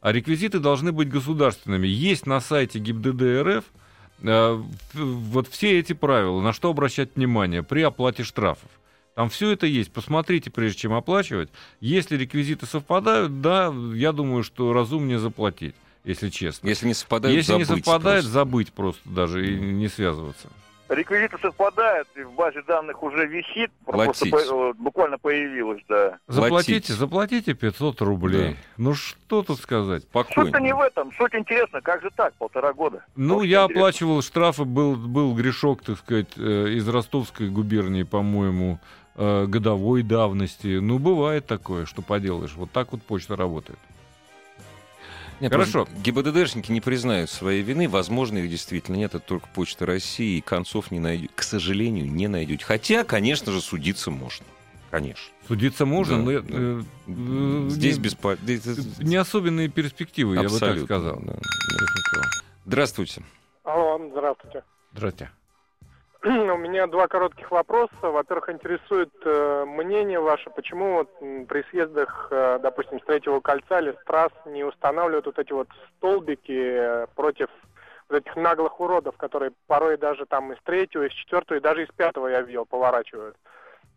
[0.00, 1.86] А реквизиты должны быть государственными.
[1.86, 3.64] Есть на сайте ГИБДД РФ
[4.22, 4.62] э,
[4.94, 8.70] вот все эти правила, на что обращать внимание при оплате штрафов.
[9.14, 9.92] Там все это есть.
[9.92, 11.48] Посмотрите, прежде чем оплачивать.
[11.80, 16.68] Если реквизиты совпадают, да, я думаю, что разумнее заплатить, если честно.
[16.68, 18.30] Если не совпадают, Если не забыть совпадает, просто.
[18.32, 20.48] забыть просто даже и не связываться.
[20.88, 23.70] Реквизиты совпадают, и в базе данных уже висит.
[23.84, 24.30] Просто Платить.
[24.48, 26.18] по- э, буквально появилось, да.
[26.28, 26.86] Заплатите, Платить.
[26.96, 28.50] заплатите 500 рублей.
[28.50, 28.56] Да.
[28.76, 30.02] Ну что тут сказать?
[30.02, 30.76] Суть-то не Спокойно.
[30.76, 31.12] в этом.
[31.18, 33.04] Суть интересна, как же так, полтора года.
[33.16, 33.80] Ну, Вот я интересно.
[33.80, 38.78] оплачивал штрафы, был, был грешок, так сказать, э, из Ростовской губернии, по-моему,
[39.16, 40.78] э, годовой давности.
[40.78, 42.54] Ну, бывает такое, что поделаешь.
[42.54, 43.78] Вот так вот почта работает.
[45.40, 45.84] Нет, Хорошо.
[45.84, 47.88] просто ГИБДДшники не признают своей вины.
[47.88, 49.14] Возможно, их действительно нет.
[49.14, 50.38] Это только Почта России.
[50.38, 51.30] И концов не найдете.
[51.34, 52.64] К сожалению, не найдете.
[52.64, 54.46] Хотя, конечно же, судиться можно.
[54.90, 55.24] Конечно.
[55.46, 56.40] Судиться можно, Да, но...
[56.40, 56.46] да.
[56.48, 59.04] э, э, Здесь не- бесполезно.
[59.04, 61.20] Не особенные перспективы, я бы так сказал.
[61.22, 61.34] да.
[62.64, 63.22] Здравствуйте.
[63.64, 64.62] Алло, здравствуйте.
[64.92, 65.30] Здрасте.
[66.54, 67.92] У меня два коротких вопроса.
[68.02, 73.92] Во-первых, интересует э, мнение ваше, почему вот, при съездах, э, допустим, с третьего кольца или
[73.92, 77.48] с трасс не устанавливают вот эти вот столбики э, против
[78.08, 81.88] вот этих наглых уродов, которые порой даже там из третьего, из четвертого и даже из
[81.96, 83.36] пятого я видел поворачивают.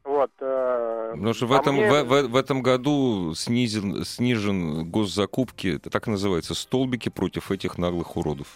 [0.04, 0.32] Вот.
[0.40, 5.78] э, Потому что в по этом, мне- в, в- в этом году снизен, снижен госзакупки,
[5.78, 8.48] это так называется, столбики против этих наглых уродов.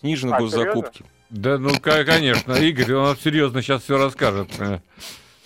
[0.00, 1.04] Снижены А, госзакупки.
[1.30, 4.48] Да, ну, конечно, Игорь, он серьезно сейчас все расскажет.
[4.58, 4.78] Э,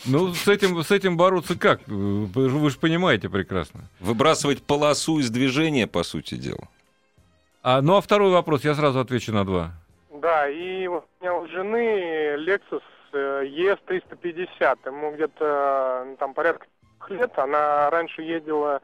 [0.05, 1.81] Ну, с этим, с этим бороться как?
[1.87, 3.83] Вы, же- понимаете прекрасно.
[4.01, 6.69] Выбрасывать полосу из движения, по сути дела.
[7.63, 9.71] А, ну, а второй вопрос, я сразу отвечу на два.
[10.21, 14.79] Да, и вот у меня у жены Lexus э, ES350.
[14.87, 16.67] Ему где-то ну, там порядка
[17.07, 17.39] трех лет.
[17.39, 18.81] Она раньше ездила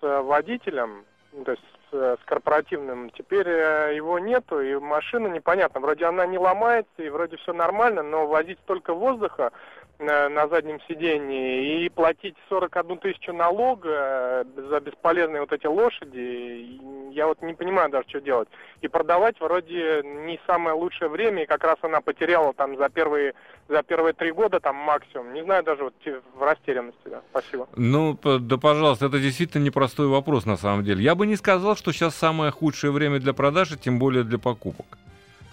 [0.00, 1.62] с э, водителем, ну, то есть
[1.96, 3.10] с, э, с корпоративным.
[3.10, 5.80] Теперь э, его нету, и машина непонятно.
[5.80, 9.52] Вроде она не ломается, и вроде все нормально, но возить столько воздуха
[9.98, 16.80] на заднем сидении и платить 41 тысячу налога э, за бесполезные вот эти лошади,
[17.12, 18.48] я вот не понимаю даже, что делать.
[18.82, 23.34] И продавать вроде не самое лучшее время, и как раз она потеряла там за первые,
[23.68, 25.32] за первые три года там максимум.
[25.32, 25.94] Не знаю даже вот
[26.34, 27.22] в растерянности, да.
[27.30, 27.68] Спасибо.
[27.76, 31.02] Ну, да, пожалуйста, это действительно непростой вопрос на самом деле.
[31.02, 34.86] Я бы не сказал, что сейчас самое худшее время для продажи, тем более для покупок.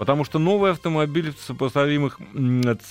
[0.04, 2.20] Потому что новый автомобиль в сопоставимых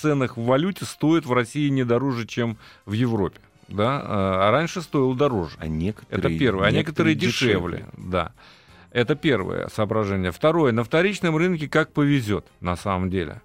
[0.01, 3.39] ценах в валюте стоит в России не дороже, чем в Европе.
[3.67, 4.01] Да?
[4.03, 5.55] А а раньше стоил дороже.
[5.59, 6.19] А некоторые...
[6.19, 6.67] Это первое.
[6.67, 7.85] А некоторые дешевле.
[7.97, 8.31] Да.
[8.89, 10.31] Это первое соображение.
[10.31, 10.71] Второе.
[10.71, 13.43] На вторичном рынке как повезет, на самом деле.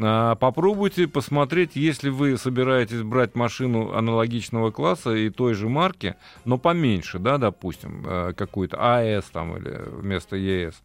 [0.00, 6.14] А, Попробуйте посмотреть, если вы собираетесь брать машину аналогичного класса и той же марки,
[6.46, 10.82] но поменьше, да, допустим, э, какую-то АЭС там или вместо ЕС,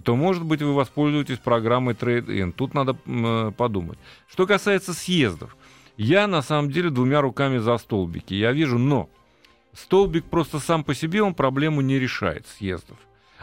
[0.00, 2.52] то, может быть, вы воспользуетесь программой Trade-in.
[2.52, 3.98] Тут надо э, подумать.
[4.28, 5.56] Что касается съездов,
[5.96, 8.34] я на самом деле двумя руками за столбики.
[8.34, 9.08] Я вижу, но
[9.72, 12.98] столбик просто сам по себе он проблему не решает съездов.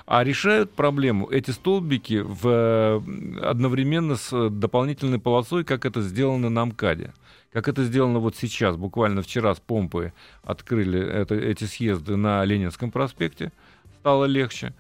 [0.06, 3.02] А решают проблему эти столбики в, э,
[3.42, 7.14] одновременно с э, дополнительной полосой, как это сделано на МКАДе.
[7.54, 12.92] Как это сделано вот сейчас, буквально вчера с помпы открыли это, эти съезды на Ленинском
[12.92, 13.52] проспекте,
[14.00, 14.74] стало легче.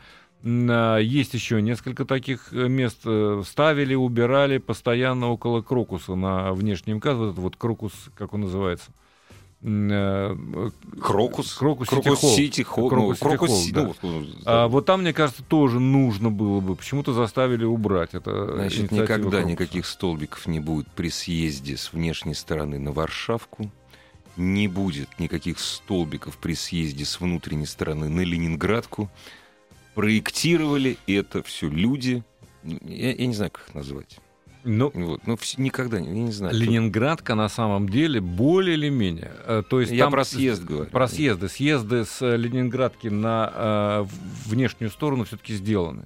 [0.44, 3.00] А, Есть еще несколько таких э, мест.
[3.06, 7.16] э, Ставили, убирали постоянно около Крокуса на внешнем МКАД.
[7.18, 8.92] Вот этот вот Крокус, как он называется?
[9.64, 11.54] М, э, Крокус?
[11.54, 12.36] Крокус Крокус Сити Холл.
[12.36, 12.90] Сити Холл.
[12.90, 13.82] Крокус Ну, Сити Крокус Холл, Си- да.
[13.84, 16.76] ну, вот, А вот там, мне кажется, тоже нужно было бы.
[16.76, 18.56] Почему-то заставили убрать это.
[18.56, 19.44] Значит, никогда Крокуса.
[19.44, 23.70] никаких столбиков не будет при съезде с внешней стороны на Варшавку.
[24.38, 29.12] Не будет никаких столбиков при съезде с внутренней стороны на Ленинградку.
[29.96, 32.24] Проектировали это все люди.
[32.64, 34.20] Я, я не знаю, как их назвать.
[34.64, 35.22] Ну, Вот.
[35.26, 36.56] Ну, никогда, не- не знаю.
[36.56, 39.32] Ленинградка на самом деле более или менее.
[39.48, 40.90] э, То есть Я там про съезд говорю.
[40.92, 41.50] Про съезды.
[41.50, 44.06] Съезды с э, Ленинградки на э,
[44.46, 46.06] внешнюю сторону все-таки сделаны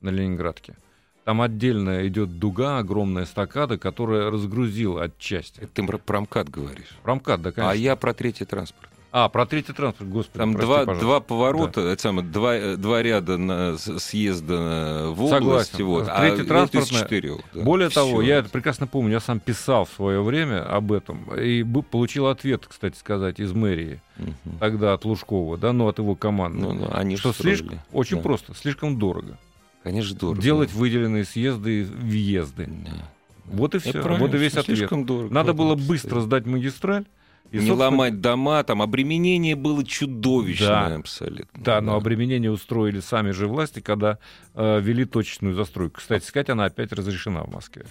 [0.00, 0.76] на Ленинградке.
[1.24, 5.60] Там отдельно идет дуга, огромная стакада, которая разгрузила отчасти.
[5.60, 6.96] Это ты про промкат говоришь.
[7.02, 7.70] Промкат, да, конечно.
[7.70, 8.90] А я про третий транспорт.
[9.12, 10.38] А, про третий транспорт, господи.
[10.38, 11.04] Там прости, два, пожалуйста.
[11.04, 15.30] два поворота, это самое, два, э, два ряда на, съезда в область.
[15.70, 15.86] Согласен.
[15.86, 17.62] Вот, Третий а это из четырех, да.
[17.62, 18.20] Более того, Всё.
[18.22, 22.66] я это прекрасно помню, я сам писал в свое время об этом и получил ответ,
[22.66, 24.58] кстати сказать, из мэрии Мгм.
[24.60, 26.60] тогда от Лужкова, да, ну от его команды.
[26.60, 28.22] Ну, ну, они что слишком, очень Да.
[28.22, 29.38] просто, слишком дорого.
[29.82, 30.42] Конечно, дорого.
[30.42, 32.66] Делать выделенные съезды и въезды.
[32.68, 33.08] Да.
[33.46, 34.02] Вот и все.
[34.02, 34.78] Вот и весь ответ.
[34.78, 35.32] Слишком дорого.
[35.32, 37.04] Надо в было быстро сдать магистраль.
[37.52, 40.94] И, не собственно, ломать дома, там обременение было чудовищное Да.
[40.96, 41.62] абсолютно.
[41.62, 44.18] Да, но обременение устроили сами же власти, когда
[44.54, 45.98] э, вели точечную застройку.
[45.98, 47.86] Кстати сказать, она опять разрешена в Москве.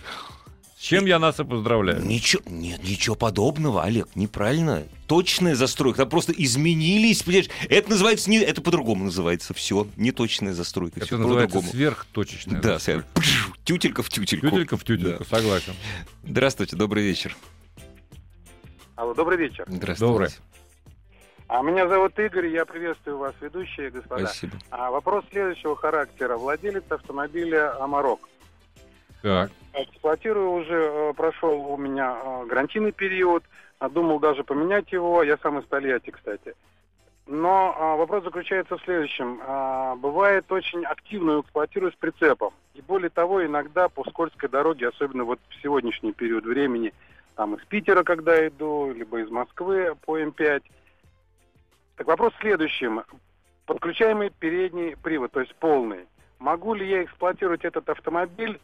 [0.78, 2.04] С чем я нас и поздравляю.
[2.06, 4.84] Ничего, нет, ничего подобного, Олег, неправильно.
[5.08, 7.48] Точная застройка, там просто изменились, понимаешь?
[7.70, 11.72] Это называется не, это по-другому называется, все, не точная застройка, Это все называется по-другому.
[11.72, 12.78] сверхточечная Да.
[12.78, 14.48] Пш, тютелька в тютельку.
[14.50, 15.74] Тютелька в тютельку, согласен.
[16.24, 17.36] Здравствуйте, добрый вечер.
[18.96, 19.66] Алло, добрый вечер.
[19.68, 20.12] Здравствуйте.
[20.12, 20.30] Добрый.
[21.48, 24.26] А меня зовут Игорь, я приветствую вас, ведущие господа.
[24.26, 24.54] Спасибо.
[24.72, 26.38] А вопрос следующего характера.
[26.38, 28.22] Владелец автомобиля Амарок.
[29.22, 29.52] Так.
[29.74, 33.44] Эксплуатирую уже, э, прошел у меня э, гарантийный период.
[33.80, 35.22] А Думал даже поменять его.
[35.24, 36.56] Я сам из Тольятти, кстати.
[37.28, 39.42] Но а, вопрос заключается в следующем.
[39.46, 42.54] А, бывает очень активно эксплуатирую с прицепом.
[42.76, 46.94] И более того, иногда по скользкой дороге, особенно вот в сегодняшний период времени,
[47.36, 50.64] там из Питера, когда иду, либо из Москвы по М5.
[51.98, 53.04] Так вопрос в следующем.
[53.66, 56.08] Подключаемый передний привод, то есть полный.
[56.40, 58.60] Могу ли я эксплуатировать этот автомобиль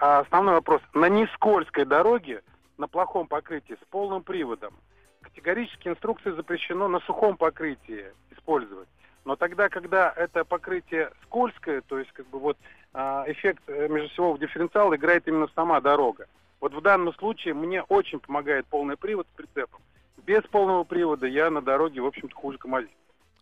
[0.00, 0.80] а основной вопрос.
[0.94, 2.42] На нескользкой дороге,
[2.78, 4.74] на плохом покрытии, с полным приводом,
[5.20, 8.88] категорически инструкции запрещено на сухом покрытии использовать.
[9.26, 12.56] Но тогда, когда это покрытие скользкое, то есть как бы вот
[12.94, 16.26] а, эффект э, межосевого дифференциала играет именно сама дорога.
[16.60, 19.80] Вот в данном случае мне очень помогает полный привод с прицепом.
[20.26, 22.88] Без полного привода я на дороге, в общем-то, хуже КамАЗа.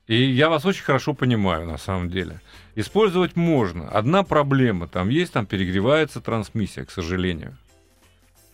[0.07, 2.41] И я вас очень хорошо понимаю, на самом деле.
[2.77, 3.89] Использовать можно.
[3.91, 4.89] Одна проблема.
[4.89, 7.59] Там есть, там перегревается трансмиссия, к сожалению.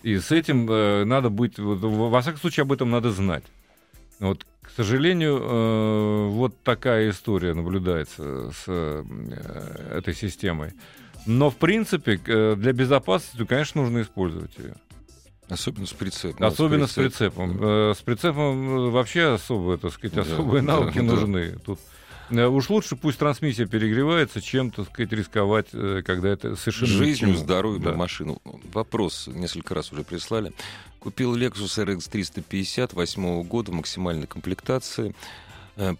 [0.02, 3.44] И с этим э, надо быть, во всяком случае, об этом надо знать.
[4.18, 9.04] Вот, к сожалению, э, вот такая история наблюдается с э,
[9.92, 10.72] этой системой.
[11.26, 14.74] Но, в принципе, э, для безопасности, конечно, нужно использовать ее.
[15.48, 16.46] Особенно с прицепом.
[16.46, 17.58] Особенно с прицепом.
[17.62, 21.02] Э, С прицепом э, вообще особые, так сказать, Да, особые да, навыки да.
[21.02, 21.58] нужны.
[21.64, 21.80] Тут
[22.30, 27.82] э, уж лучше пусть трансмиссия перегревается, чем, так сказать, рисковать, когда это совершенно Жизнью, здоровьем
[27.82, 27.92] Да.
[27.92, 28.40] машину.
[28.72, 30.52] Вопрос несколько раз уже прислали.
[30.98, 35.14] Купил Lexus RX 350 восьмого года максимальной комплектации.
[35.76, 35.94] Э,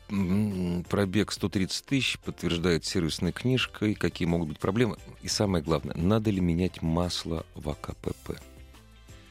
[0.89, 4.97] Пробег 130 тысяч, подтверждает сервисной книжкой, какие могут быть проблемы.
[5.23, 8.39] И самое главное, надо ли менять масло в АКПП?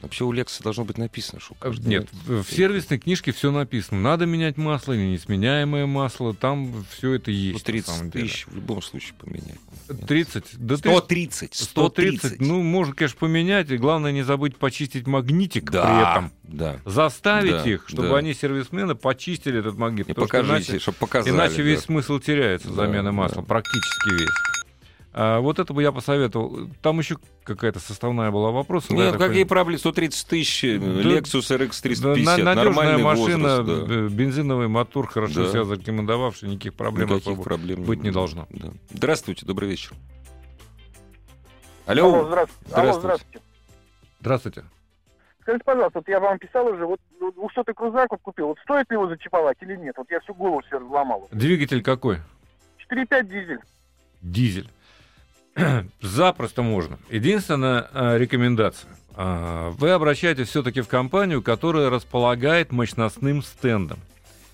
[0.04, 1.54] Вообще у Lexus должно быть написано, что...
[1.54, 4.00] Каждый Нет, в сервисной книжке все написано.
[4.00, 6.34] Надо менять масло или несменяемое масло.
[6.34, 7.64] Там все это Ну, есть.
[7.86, 8.26] самом 30 деле.
[8.28, 9.58] тысяч в любом случае поменять.
[10.06, 10.44] 30.
[10.58, 12.18] Да 130, 130.
[12.20, 12.40] 130.
[12.40, 13.70] Ну, можно, конечно, поменять.
[13.70, 16.32] И главное не забыть почистить магнитик при да, этом.
[16.44, 16.80] да.
[16.84, 18.16] Заставить Да, их, чтобы да.
[18.18, 20.08] они, сервисмены, почистили этот магнит.
[20.08, 21.34] И покажите, иначе- чтобы показали.
[21.34, 21.86] Иначе весь да.
[21.86, 23.48] смысл теряется Да, масла, да.
[23.48, 24.53] практически весь.
[25.16, 26.68] А вот это бы я посоветовал.
[26.82, 28.86] Там еще какая-то составная была вопрос.
[28.88, 29.46] да, Нет, так какие понимаю.
[29.48, 29.78] проблемы?
[29.78, 33.94] 130 тысяч, э, Да, Lexus RX Да, 350, на- надежная нормальный машина, возраст, да.
[34.08, 35.50] бензиновый мотор, хорошо Да.
[35.52, 38.48] себя зарекомендовавший, никаких проблем Никаких особо проблем быть не должно.
[38.50, 38.70] Да.
[38.90, 39.92] Здравствуйте, добрый вечер.
[41.86, 42.74] Алло, Алло, здравствуйте.
[42.74, 43.00] Алло, Здравствуйте.
[43.00, 43.40] здравствуйте.
[44.20, 44.64] Здравствуйте.
[45.42, 48.94] Скажите, пожалуйста, вот я вам писал уже, вот 200 крузак вот купил, вот стоит ли
[48.96, 49.94] его зачиповать или нет?
[49.98, 51.28] Вот я всю голову себе разломал.
[51.30, 52.18] Двигатель какой?
[52.78, 53.60] 4,5 дизель.
[54.22, 54.68] Дизель.
[56.00, 56.98] Запросто можно.
[57.10, 58.90] Единственная э, рекомендация.
[59.14, 63.98] А, Вы обращаетесь все-таки в компанию, которая располагает мощностным стендом.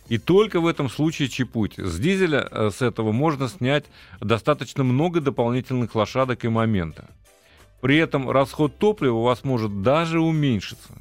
[0.09, 1.87] И только в этом случае чипуйте.
[1.87, 3.85] С дизеля э, с этого можно снять
[4.21, 7.09] достаточно много дополнительных лошадок и момента.
[7.81, 10.93] При этом расход топлива у вас может даже уменьшиться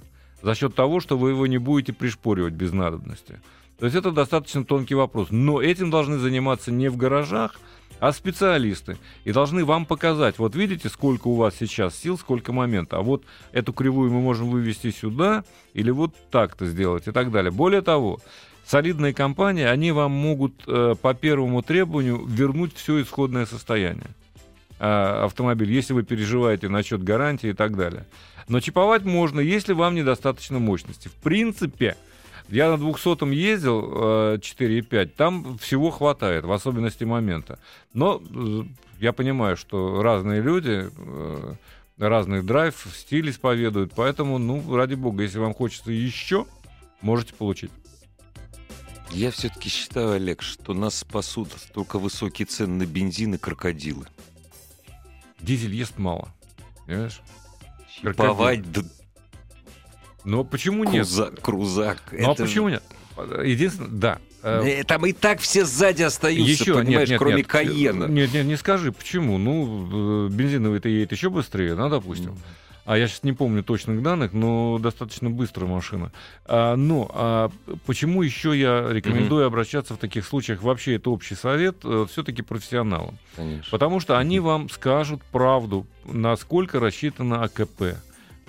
[0.41, 3.41] за счет того, что вы его не будете пришпоривать без надобности.
[3.79, 5.29] То есть это достаточно тонкий вопрос.
[5.31, 7.59] Но этим должны заниматься не в гаражах,
[7.99, 8.97] а специалисты.
[9.23, 12.97] И должны вам показать, вот видите, сколько у вас сейчас сил, сколько момента.
[12.97, 17.51] А вот эту кривую мы можем вывести сюда, или вот так-то сделать и так далее.
[17.51, 18.19] Более того,
[18.65, 24.07] солидные компании, они вам могут э, по первому требованию вернуть все исходное состояние
[24.79, 28.05] а, автомобиль, если вы переживаете насчет гарантии и так далее.
[28.47, 31.07] Но чиповать можно, если вам недостаточно мощности.
[31.07, 31.97] В принципе,
[32.51, 33.91] я на 200 ездил
[34.33, 37.59] э, 4,5, там всего хватает, в особенности момента.
[37.93, 38.63] Но э,
[38.99, 41.53] я понимаю, что разные люди, э,
[41.97, 46.45] разный драйв, стиль исповедуют, поэтому, ну, ради бога, если вам хочется еще,
[47.01, 47.71] можете получить.
[49.11, 54.05] я все-таки считаю, Олег, что нас спасут только высокие цены на бензин и крокодилы.
[55.39, 56.33] Дизель ест мало,
[56.85, 57.21] понимаешь?
[58.01, 58.81] Чиповать да,
[60.23, 61.05] Но почему нет?
[61.05, 62.03] крузак, крузак.
[62.11, 62.83] Ну а почему нет?
[63.43, 64.19] Единственное, да.
[64.43, 67.47] э, Э, Там и так все сзади остаются, Еще, понимаешь, нет, нет, кроме нет.
[67.47, 68.05] Каена.
[68.05, 69.37] Нет, нет, не скажи, почему.
[69.37, 72.37] Ну, э, бензиновый-то едет еще быстрее, ну, допустим.
[72.85, 76.11] А я сейчас не помню точных данных, но достаточно быстрая машина.
[76.45, 77.51] А, но а
[77.85, 80.63] почему еще я рекомендую обращаться в таких случаях?
[80.63, 81.77] Вообще это общий совет,
[82.09, 83.19] все-таки профессионалам.
[83.35, 83.69] Конечно.
[83.69, 87.97] Потому что они вам скажут правду, насколько рассчитано АКП.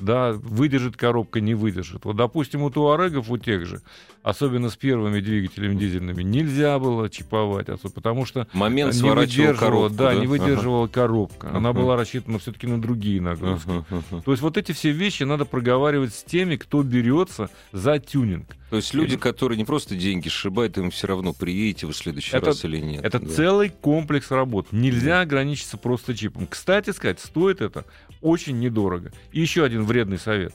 [0.01, 2.05] Да, выдержит коробка, не выдержит.
[2.05, 3.83] Вот, допустим, у туарегов, у тех же,
[4.23, 10.15] особенно с первыми двигателями дизельными, нельзя было чиповать, потому что Момент не выдерживала, коробку, да,
[10.15, 10.21] да?
[10.21, 11.51] не выдерживала коробка.
[11.51, 11.81] Она Ага.
[11.81, 13.69] была рассчитана все-таки на другие нагрузки.
[13.71, 14.23] Ага, ага.
[14.25, 18.47] То есть вот эти все вещи надо проговаривать с теми, кто берется за тюнинг.
[18.71, 22.37] То есть люди, которые не просто деньги сшибают, им все равно, приедете вы в следующий
[22.37, 23.05] Это- раз или нет.
[23.05, 23.27] Это да.
[23.29, 24.69] целый комплекс работ.
[24.71, 26.47] Нельзя ограничиться просто чипом.
[26.47, 27.85] Кстати сказать, стоит это
[28.21, 29.11] очень недорого.
[29.33, 30.55] И еще один вредный совет.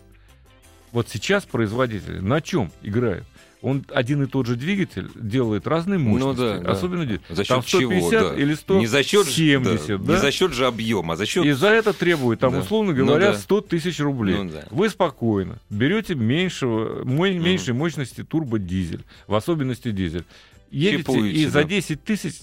[0.91, 3.26] Вот сейчас производители на чем играют?
[3.62, 6.39] Он один и тот же двигатель делает разные Ну мощности.
[6.39, 6.71] да, да.
[6.71, 8.30] Особенно ди- За счет там 150 чего?
[8.30, 8.36] Да.
[8.36, 10.13] или 170, не за счет, же- да?
[10.13, 11.43] Не за счет же объема, а за счет...
[11.45, 12.60] И за это требует, там, Да.
[12.60, 13.38] условно Ну говоря, да.
[13.39, 14.36] 100 тысяч рублей.
[14.38, 14.65] Ну да.
[14.69, 20.26] Вы спокойно берете меньшего, меньшей мощности турбодизель, в особенности дизель.
[20.69, 21.63] Едете Чипуете, и за да.
[21.63, 22.36] 10 тысяч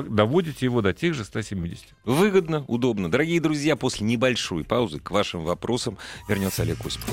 [0.00, 1.84] доводите его до тех же 170.
[2.04, 3.10] Выгодно, удобно.
[3.10, 7.10] Дорогие друзья, после небольшой паузы к вашим вопросам вернется Олег Осипов.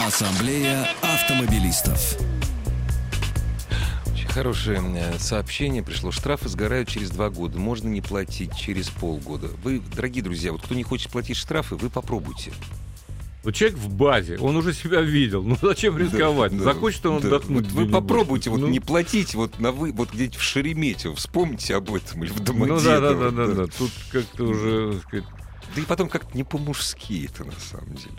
[0.00, 2.16] Ассамблея автомобилистов.
[4.06, 4.80] Очень хорошее
[5.18, 6.10] сообщение пришло.
[6.10, 7.58] Штрафы сгорают через два года.
[7.58, 9.48] Можно не платить через полгода.
[9.62, 12.52] Вы, дорогие друзья, вот кто не хочет платить штрафы, вы попробуйте.
[13.48, 15.42] Вот человек в базе, он уже себя видел.
[15.42, 16.54] Ну зачем рисковать?
[16.54, 17.28] Да, Захочет он да.
[17.28, 17.64] отдохнуть.
[17.64, 17.92] Вот вы где-нибудь.
[17.94, 21.14] попробуйте вот Ну, не платить вот на вы вот где-то в Шереметьево.
[21.16, 22.82] Вспомните об этом или в Ну Домодедово.
[22.82, 23.66] да, да, да, да, да.
[23.68, 25.24] Тут как-то уже, так сказать,
[25.74, 28.12] Да и потом как-то не по-мужски это на самом деле.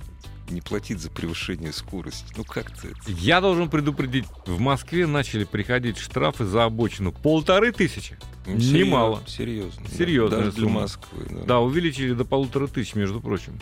[0.49, 2.25] Не платить за превышение скорости.
[2.36, 2.97] Ну как-то это...
[3.05, 7.11] Я должен предупредить, в Москве начали приходить штрафы за обочину.
[7.11, 8.17] Полторы тысячи.
[8.47, 9.23] Ну, серьезно, Немало.
[9.27, 9.84] Серьезно.
[9.88, 9.95] да.
[9.95, 10.69] Серьезная Даже для.
[10.69, 11.27] Москвы.
[11.30, 11.43] Да.
[11.43, 13.59] Да, увеличили до полутора тысяч, между прочим.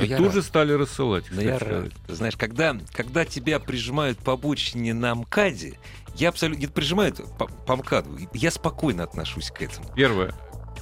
[0.00, 0.34] Но И я тут рад.
[0.34, 1.24] же стали рассылать.
[1.30, 1.78] Да я кстати рад.
[1.86, 1.92] сказать.
[2.06, 5.78] Ты знаешь, когда, когда тебя прижимают по обочине на МКАДе,
[6.16, 6.60] я абсолютно...
[6.62, 8.18] Не прижимают по, по МКАДу.
[8.32, 9.92] Я спокойно отношусь к этому.
[9.94, 10.34] Первое.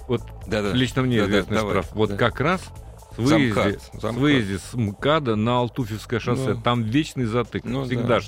[0.07, 0.73] Вот Да-да.
[0.73, 1.93] лично мне Да-да, известный давай, штраф.
[1.95, 2.17] Вот да.
[2.17, 2.63] как раз
[3.15, 4.21] с выезде, МКАД, с за МКАД.
[4.21, 6.55] выезде с МКАДа на Алтуфьевское шоссе.
[6.55, 6.63] Ну.
[6.63, 8.21] Там вечный затык, Ну да.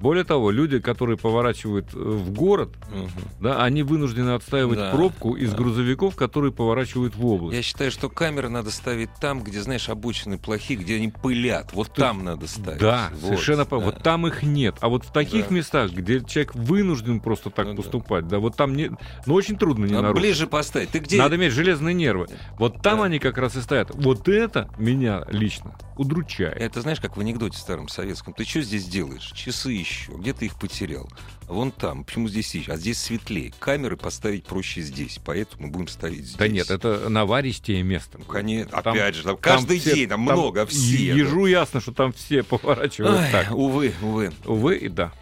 [0.00, 3.08] Более того, люди, которые поворачивают э, в город, Мгм.
[3.40, 5.56] да, они вынуждены отстаивать Да, пробку из да.
[5.56, 7.56] грузовиков, которые поворачивают в область.
[7.56, 11.72] Я считаю, что камеры надо ставить там, где, знаешь, обочины плохие, где они пылят.
[11.72, 12.80] Вот там надо ставить.
[12.80, 13.76] Да, Вот, совершенно да.
[13.76, 14.76] Вот там их нет.
[14.80, 15.54] А вот в таких Да.
[15.54, 17.82] местах, где человек вынужден просто так Ну да.
[17.82, 18.90] поступать, да, вот там не,
[19.26, 20.22] ну очень трудно не А нарушить.
[20.22, 20.90] ближе поставить.
[20.90, 21.16] Ты где?
[21.18, 22.26] Надо иметь железные нервы.
[22.58, 23.04] Вот там Да.
[23.04, 23.90] они как раз и стоят.
[23.94, 26.56] Вот это меня лично удручает.
[26.60, 28.34] Это знаешь, как в анекдоте старом советском.
[28.34, 29.30] Ты что здесь делаешь?
[29.32, 30.12] Часы еще.
[30.12, 31.08] Где ты их потерял?
[31.46, 32.04] А Вон там.
[32.04, 32.68] Почему здесь ищешь?
[32.70, 33.52] А здесь светлее.
[33.58, 35.20] Камеры поставить проще здесь.
[35.24, 36.36] Поэтому мы будем ставить здесь.
[36.36, 38.18] Да нет, это наваристее место.
[38.18, 38.80] Ну, конечно.
[38.82, 40.96] Там- Опять же, там Там каждый все- день, там, много, все.
[40.96, 43.50] е- Ежу ясно, что там все поворачивают Ай, так.
[43.52, 44.32] увы, увы.
[44.46, 45.12] Увы и да.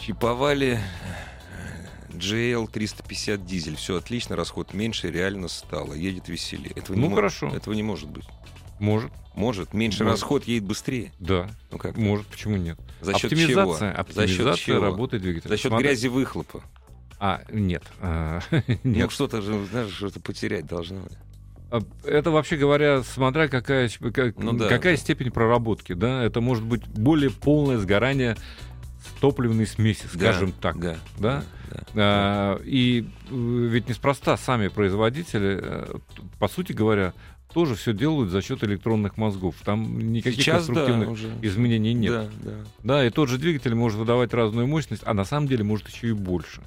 [0.00, 3.76] Чиповали э, GL 350 дизель.
[3.76, 5.92] Все отлично, расход меньше, реально стало.
[5.94, 6.72] Едет веселее.
[6.74, 7.48] Этого Ну, не хорошо.
[7.54, 8.24] Этого не может быть.
[8.82, 9.72] Может, Может.
[9.74, 10.20] Меньше Может.
[10.20, 11.12] расход едет быстрее.
[11.20, 11.48] да.
[11.70, 11.96] Ну как?
[11.96, 12.78] Может, почему нет?
[13.00, 14.00] За счет оптимизация, чего?
[14.00, 14.84] оптимизация За счет чего?
[14.84, 15.48] работы двигателя.
[15.50, 16.62] За счет Смотри- грязи выхлопа.
[17.20, 17.84] А, нет.
[18.82, 21.02] Ну, что-то же, знаешь, что-то потерять должно.
[21.70, 24.68] А, Это, вообще говоря, смотря какая, как- Ну да.
[24.68, 28.36] какая степень проработки, да, это может быть более полное сгорание
[29.20, 30.78] топливной смеси, скажем так.
[30.80, 30.96] Да.
[31.18, 31.44] Да?
[31.70, 31.84] да.
[31.94, 33.34] А, и э,
[33.70, 35.94] ведь неспроста сами производители, э,
[36.40, 37.14] по сути говоря,
[37.52, 39.54] тоже все делают за счет электронных мозгов.
[39.64, 41.30] Там никаких Сейчас да, конструктивных уже.
[41.42, 42.12] изменений нет.
[42.12, 42.56] Да, да.
[42.82, 46.08] Да, и тот же двигатель может выдавать разную мощность, а на самом деле может еще
[46.08, 46.62] и больше.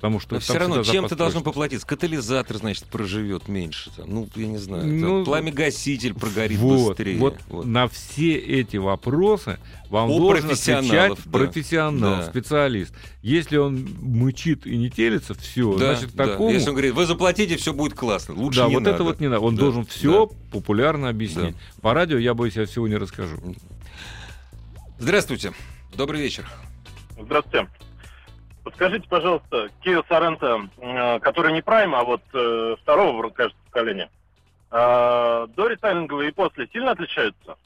[0.00, 1.44] Потому что Но все равно запас должно прочности.
[1.44, 1.86] поплатиться.
[1.86, 3.90] Катализатор, значит, проживет меньше.
[3.94, 4.06] Там.
[4.08, 4.86] Ну, я не знаю.
[4.86, 7.18] Ну, пламя-гаситель прогорит вот, быстрее.
[7.18, 7.66] Вот, Вот.
[7.66, 9.58] на все эти вопросы
[9.90, 11.30] вам У должен отвечать да.
[11.30, 12.26] профессионал, Да.
[12.30, 12.94] специалист.
[13.20, 16.28] Если он мычит и не телится, все, Да, значит, да.
[16.28, 16.50] такому...
[16.50, 18.34] Если он говорит, вы заплатите, все будет классно.
[18.34, 18.94] Лучше да, не вот надо.
[18.94, 19.40] это вот не надо.
[19.40, 20.34] Он Да, должен все да.
[20.50, 21.54] популярно объяснить.
[21.82, 23.36] По радио я боюсь, я всего не расскажу.
[24.98, 25.52] Здравствуйте.
[25.94, 26.48] Добрый вечер.
[27.20, 27.68] Здравствуйте.
[28.64, 34.10] Подскажите, пожалуйста, Kia Sorento, э, который не Prime, а вот э, второго, кажется, поколения,
[34.70, 37.56] э, до рестайлингового и после сильно отличаются?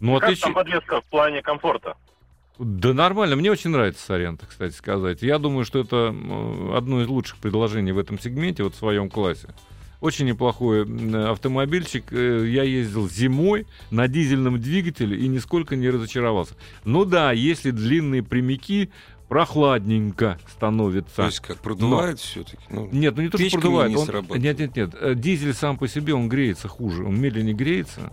[0.00, 1.96] Ну, как отличие- там подвеска в плане комфорта?
[2.58, 5.22] Да нормально, мне очень нравится Сорента, кстати сказать.
[5.22, 9.08] Я думаю, что это м, одно из лучших предложений в этом сегменте, вот в своем
[9.10, 9.48] классе.
[10.00, 10.82] Очень неплохой
[11.30, 12.12] автомобильчик.
[12.12, 16.54] Э, Я ездил зимой на дизельном двигателе и нисколько не разочаровался.
[16.84, 18.90] Ну да, если длинные прямики,
[19.32, 21.16] прохладненько становится.
[21.16, 22.62] То есть как, продувает все-таки?
[22.68, 23.90] Ну, Нет, ну не то, что продувает.
[23.90, 24.38] не он-.
[24.38, 24.90] Нет, нет, нет.
[25.00, 27.02] Э, Дизель сам по себе, он греется хуже.
[27.02, 28.12] Он медленнее греется.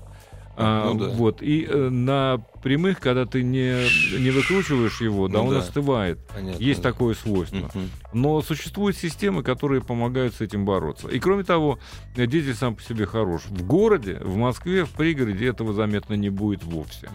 [0.56, 1.10] А, А, ну да.
[1.10, 1.42] Вот.
[1.42, 3.86] И э, на прямых, когда ты не,
[4.18, 5.60] не выкручиваешь его, да, Ну он да.
[5.60, 6.20] остывает.
[6.34, 6.64] понятно.
[6.64, 7.70] Есть такое свойство.
[7.74, 7.90] Мгм.
[8.14, 11.10] Но существуют системы, которые помогают с этим бороться.
[11.10, 11.80] И кроме того,
[12.16, 13.42] дизель сам по себе хорош.
[13.50, 17.10] В городе, в Москве, в пригороде этого заметно не будет вовсе.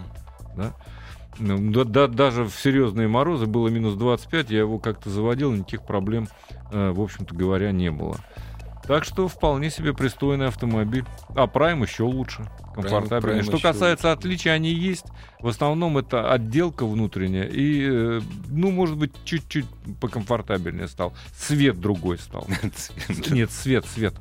[0.58, 0.74] Да?
[1.38, 5.84] Ну, да- да- даже в серьезные морозы было минус 25, я его как-то заводил, никаких
[5.84, 6.28] проблем,
[6.70, 8.16] э, в общем-то говоря, не было.
[8.86, 11.04] Так что вполне себе пристойный автомобиль.
[11.34, 13.40] А Prime еще лучше, комфортабельнее.
[13.40, 15.06] Prime Что еще касается отличий, они есть.
[15.40, 17.44] В основном это отделка внутренняя.
[17.44, 19.64] И, э, ну, может быть, чуть-чуть
[20.00, 21.14] покомфортабельнее стал.
[21.34, 22.46] Свет другой стал.
[23.30, 24.14] Нет, свет, свет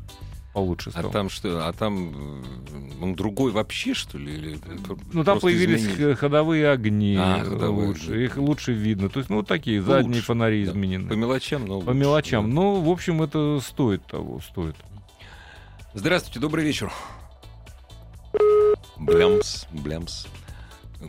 [0.54, 1.12] получше А стал.
[1.12, 1.68] там что?
[1.68, 4.34] А там э, он другой вообще, что ли?
[4.36, 4.60] Или
[5.12, 6.14] Ну, там появились изменили?
[6.14, 8.24] ходовые огни А, ходовые лучше.
[8.24, 9.10] Их лучше видно.
[9.10, 10.72] То есть, ну, такие задние лучше, фонари да.
[10.72, 11.10] изменены.
[11.10, 12.48] По мелочам, но По лучше, мелочам.
[12.50, 12.54] да.
[12.56, 14.76] Но, в общем, это стоит того, стоит.
[15.94, 16.92] Здравствуйте, добрый вечер.
[18.98, 20.28] Блямс, блямс.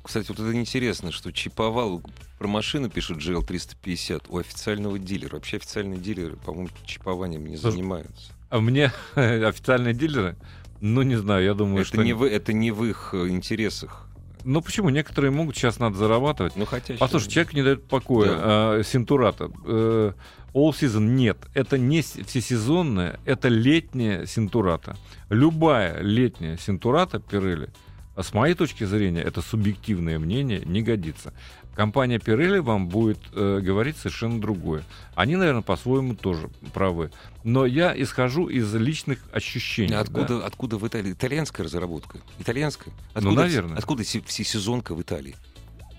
[0.03, 2.03] Кстати, вот это интересно, что чиповал
[2.38, 5.36] про машину пишут GL350 у официального дилера.
[5.36, 8.32] Вообще официальные дилеры, по-моему, чипованием не занимаются.
[8.55, 10.36] А мне официальные дилеры,
[10.80, 12.05] ну, не знаю, я думаю, Это что...
[12.05, 14.07] не, в, это не в их э, интересах.
[14.44, 14.90] Ну, почему?
[14.90, 16.55] Некоторые могут, сейчас надо зарабатывать.
[16.55, 16.94] Ну, хотя...
[16.94, 18.28] Послушай, человек не дает покоя.
[18.28, 18.38] Да.
[18.38, 19.50] А, Синтурата.
[19.66, 20.12] Э,
[20.52, 21.38] All season нет.
[21.52, 24.96] Это не всесезонная, это летняя синтурата.
[25.30, 27.70] Любая летняя синтурата Пирелли,
[28.14, 31.34] а с моей точки зрения, это субъективное мнение, не годится.
[31.74, 34.84] Компания Pirelli вам будет э, говорить совершенно другое.
[35.14, 37.10] Они, наверное, по-своему тоже правы.
[37.42, 39.94] Но я исхожу из личных ощущений.
[39.94, 40.46] Откуда, да.
[40.46, 41.12] откуда в Италии?
[41.12, 42.18] Итальянская разработка?
[42.38, 42.92] Итальянская?
[43.14, 43.76] Ну, Откуда, наверное.
[43.78, 45.34] Откуда се- всесезонка в Италии?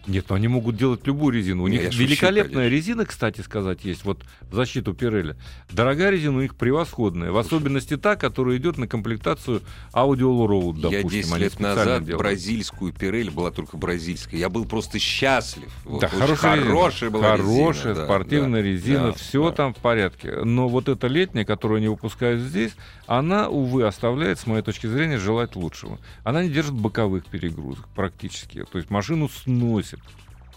[0.08, 1.64] Нет, ну они могут делать любую резину.
[1.64, 2.76] У Не, них шучу, великолепная конечно.
[2.76, 4.06] резина, кстати сказать, есть.
[4.06, 5.36] Вот в защиту Pirelli.
[5.72, 7.32] Дорогая резина у них превосходная.
[7.32, 9.62] В особенности та, которая идет на комплектацию
[9.93, 10.91] Road, допустим.
[10.91, 12.20] я 10 Они лет назад делают.
[12.20, 14.39] бразильскую Пирель была только бразильская.
[14.39, 15.72] Я был просто счастлив.
[15.86, 16.70] Вот, Да, хорошая, резина.
[16.70, 19.56] хорошая была Хорошая, резина, спортивная да, резина, да, все да.
[19.56, 20.32] там в порядке.
[20.43, 22.74] Но вот эта летняя, которую они выпускают здесь,
[23.08, 25.99] она, увы, оставляет, с моей точки зрения, желать лучшего.
[26.24, 28.64] Она не держит боковых перегрузок практически.
[28.72, 29.95] То есть машину сносит.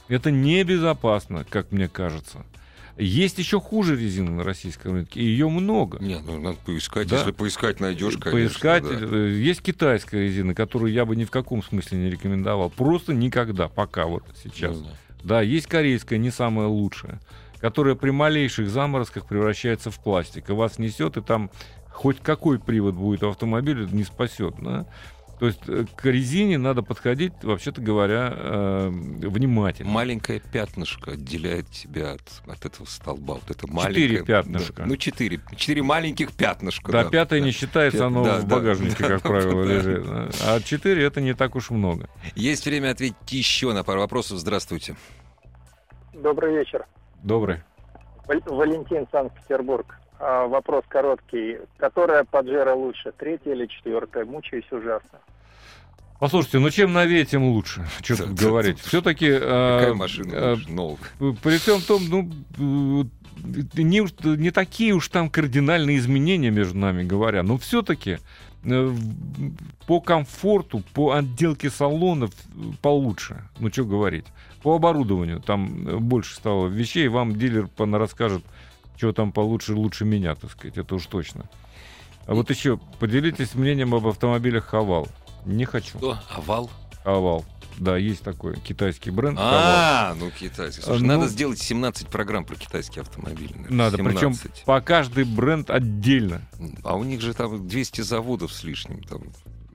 [0.09, 2.45] Это небезопасно, как мне кажется.
[2.97, 5.99] Есть еще хуже резины на российском рынке, и ее много.
[6.03, 7.09] Не, ну надо поискать.
[7.09, 7.19] Да.
[7.19, 8.33] Если поискать, найдешь, конечно.
[8.33, 8.83] Поискать.
[8.83, 8.99] да.
[9.01, 12.71] э, Есть китайская резина, которую я бы ни в каком смысле не рекомендовал.
[12.71, 14.77] Просто никогда, пока вот сейчас.
[14.77, 14.91] Ну да.
[15.23, 17.21] Да, есть корейская, не самая лучшая,
[17.61, 20.51] которая при малейших заморозках превращается в пластик.
[20.51, 21.51] И вас несет, и там
[21.91, 24.55] хоть какой привод будет у автомобиля, не спасет.
[24.61, 24.87] Да?
[25.39, 29.91] То есть э, к резине надо подходить, вообще-то говоря, э, внимательно.
[29.91, 33.35] Маленькое пятнышко отделяет тебя от, от этого столба.
[33.35, 34.09] Вот это маленькое.
[34.09, 34.83] Четыре пятнышка.
[34.83, 34.87] Да.
[34.87, 35.41] Ну, четыре.
[35.57, 36.91] Четыре маленьких пятнышка.
[36.91, 37.47] Да, да, пятое да.
[37.47, 39.73] не считается, Пят- оно да, в да, багажнике, да, как да, правило, да.
[39.75, 40.05] лежит.
[40.07, 40.29] да.
[40.45, 42.09] А четыре это не так уж много.
[42.35, 44.39] Есть время ответить еще на пару вопросов.
[44.39, 44.97] Здравствуйте.
[46.15, 46.85] Добрый вечер.
[47.23, 47.63] Добрый.
[48.27, 49.99] Вал- Валентин, Санкт-Петербург.
[50.19, 51.59] А, вопрос короткий.
[51.77, 54.25] Которая Паджеро лучше, третья или четвертая?
[54.25, 55.21] Мучаюсь ужасно.
[56.19, 57.87] Послушайте, ну чем новее, тем лучше.
[58.03, 58.81] Что тут говорить.
[58.81, 60.99] Все-таки Какая машина э, новая?
[61.19, 67.45] при всем том, ну, э, не, не такие уж там кардинальные изменения между нами говоря,
[67.45, 68.19] но все-таки
[69.87, 73.45] по комфорту, по отделке салонов э, получше.
[73.61, 74.27] Ну, что говорить.
[74.63, 78.43] По оборудованию там э, больше стало вещей, вам дилер расскажет,
[78.99, 81.49] что там получше, лучше меня, так сказать, это уж точно.
[82.27, 85.09] А вот еще поделитесь мнением об автомобилях Хавал.
[85.47, 85.97] Не хочу.
[85.97, 86.19] Что?
[86.31, 86.71] Овал?
[87.05, 87.45] Хавал.
[87.79, 89.39] Да, есть такой китайский бренд.
[89.41, 90.83] А, ну китайский.
[90.83, 93.53] Слушай, Ну, надо сделать 17 программ про китайские автомобили.
[93.53, 93.71] наверное.
[93.71, 94.65] Надо, причем 17.
[94.65, 96.43] по каждый бренд отдельно.
[96.83, 99.03] А у них же там 200 заводов с лишним.
[99.05, 99.23] Там,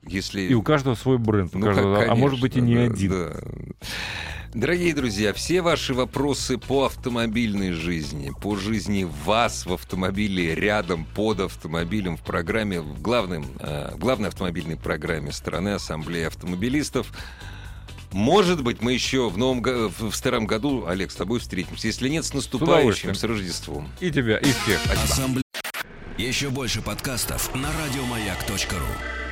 [0.06, 0.42] если...
[0.42, 1.54] И у каждого свой бренд.
[1.54, 3.74] у Ну, каждого- как, а может быть и не конечно, да, один.
[3.80, 3.86] да.
[4.54, 11.40] Дорогие друзья, все ваши вопросы по автомобильной жизни, по жизни вас в автомобиле, рядом, под
[11.40, 17.12] автомобилем в программе, в, главном, э, в главной автомобильной программе страны Ассамблеи автомобилистов.
[18.12, 21.88] Может быть, мы еще в новом в старом году, Олег, с тобой встретимся.
[21.88, 23.14] Если нет, с наступающим, удовольствием.
[23.16, 23.88] с Рождеством.
[23.98, 24.80] И тебя, и всех.
[25.02, 25.42] Ассамблея.
[26.16, 29.23] Еще больше подкастов на радиомаяк.ру.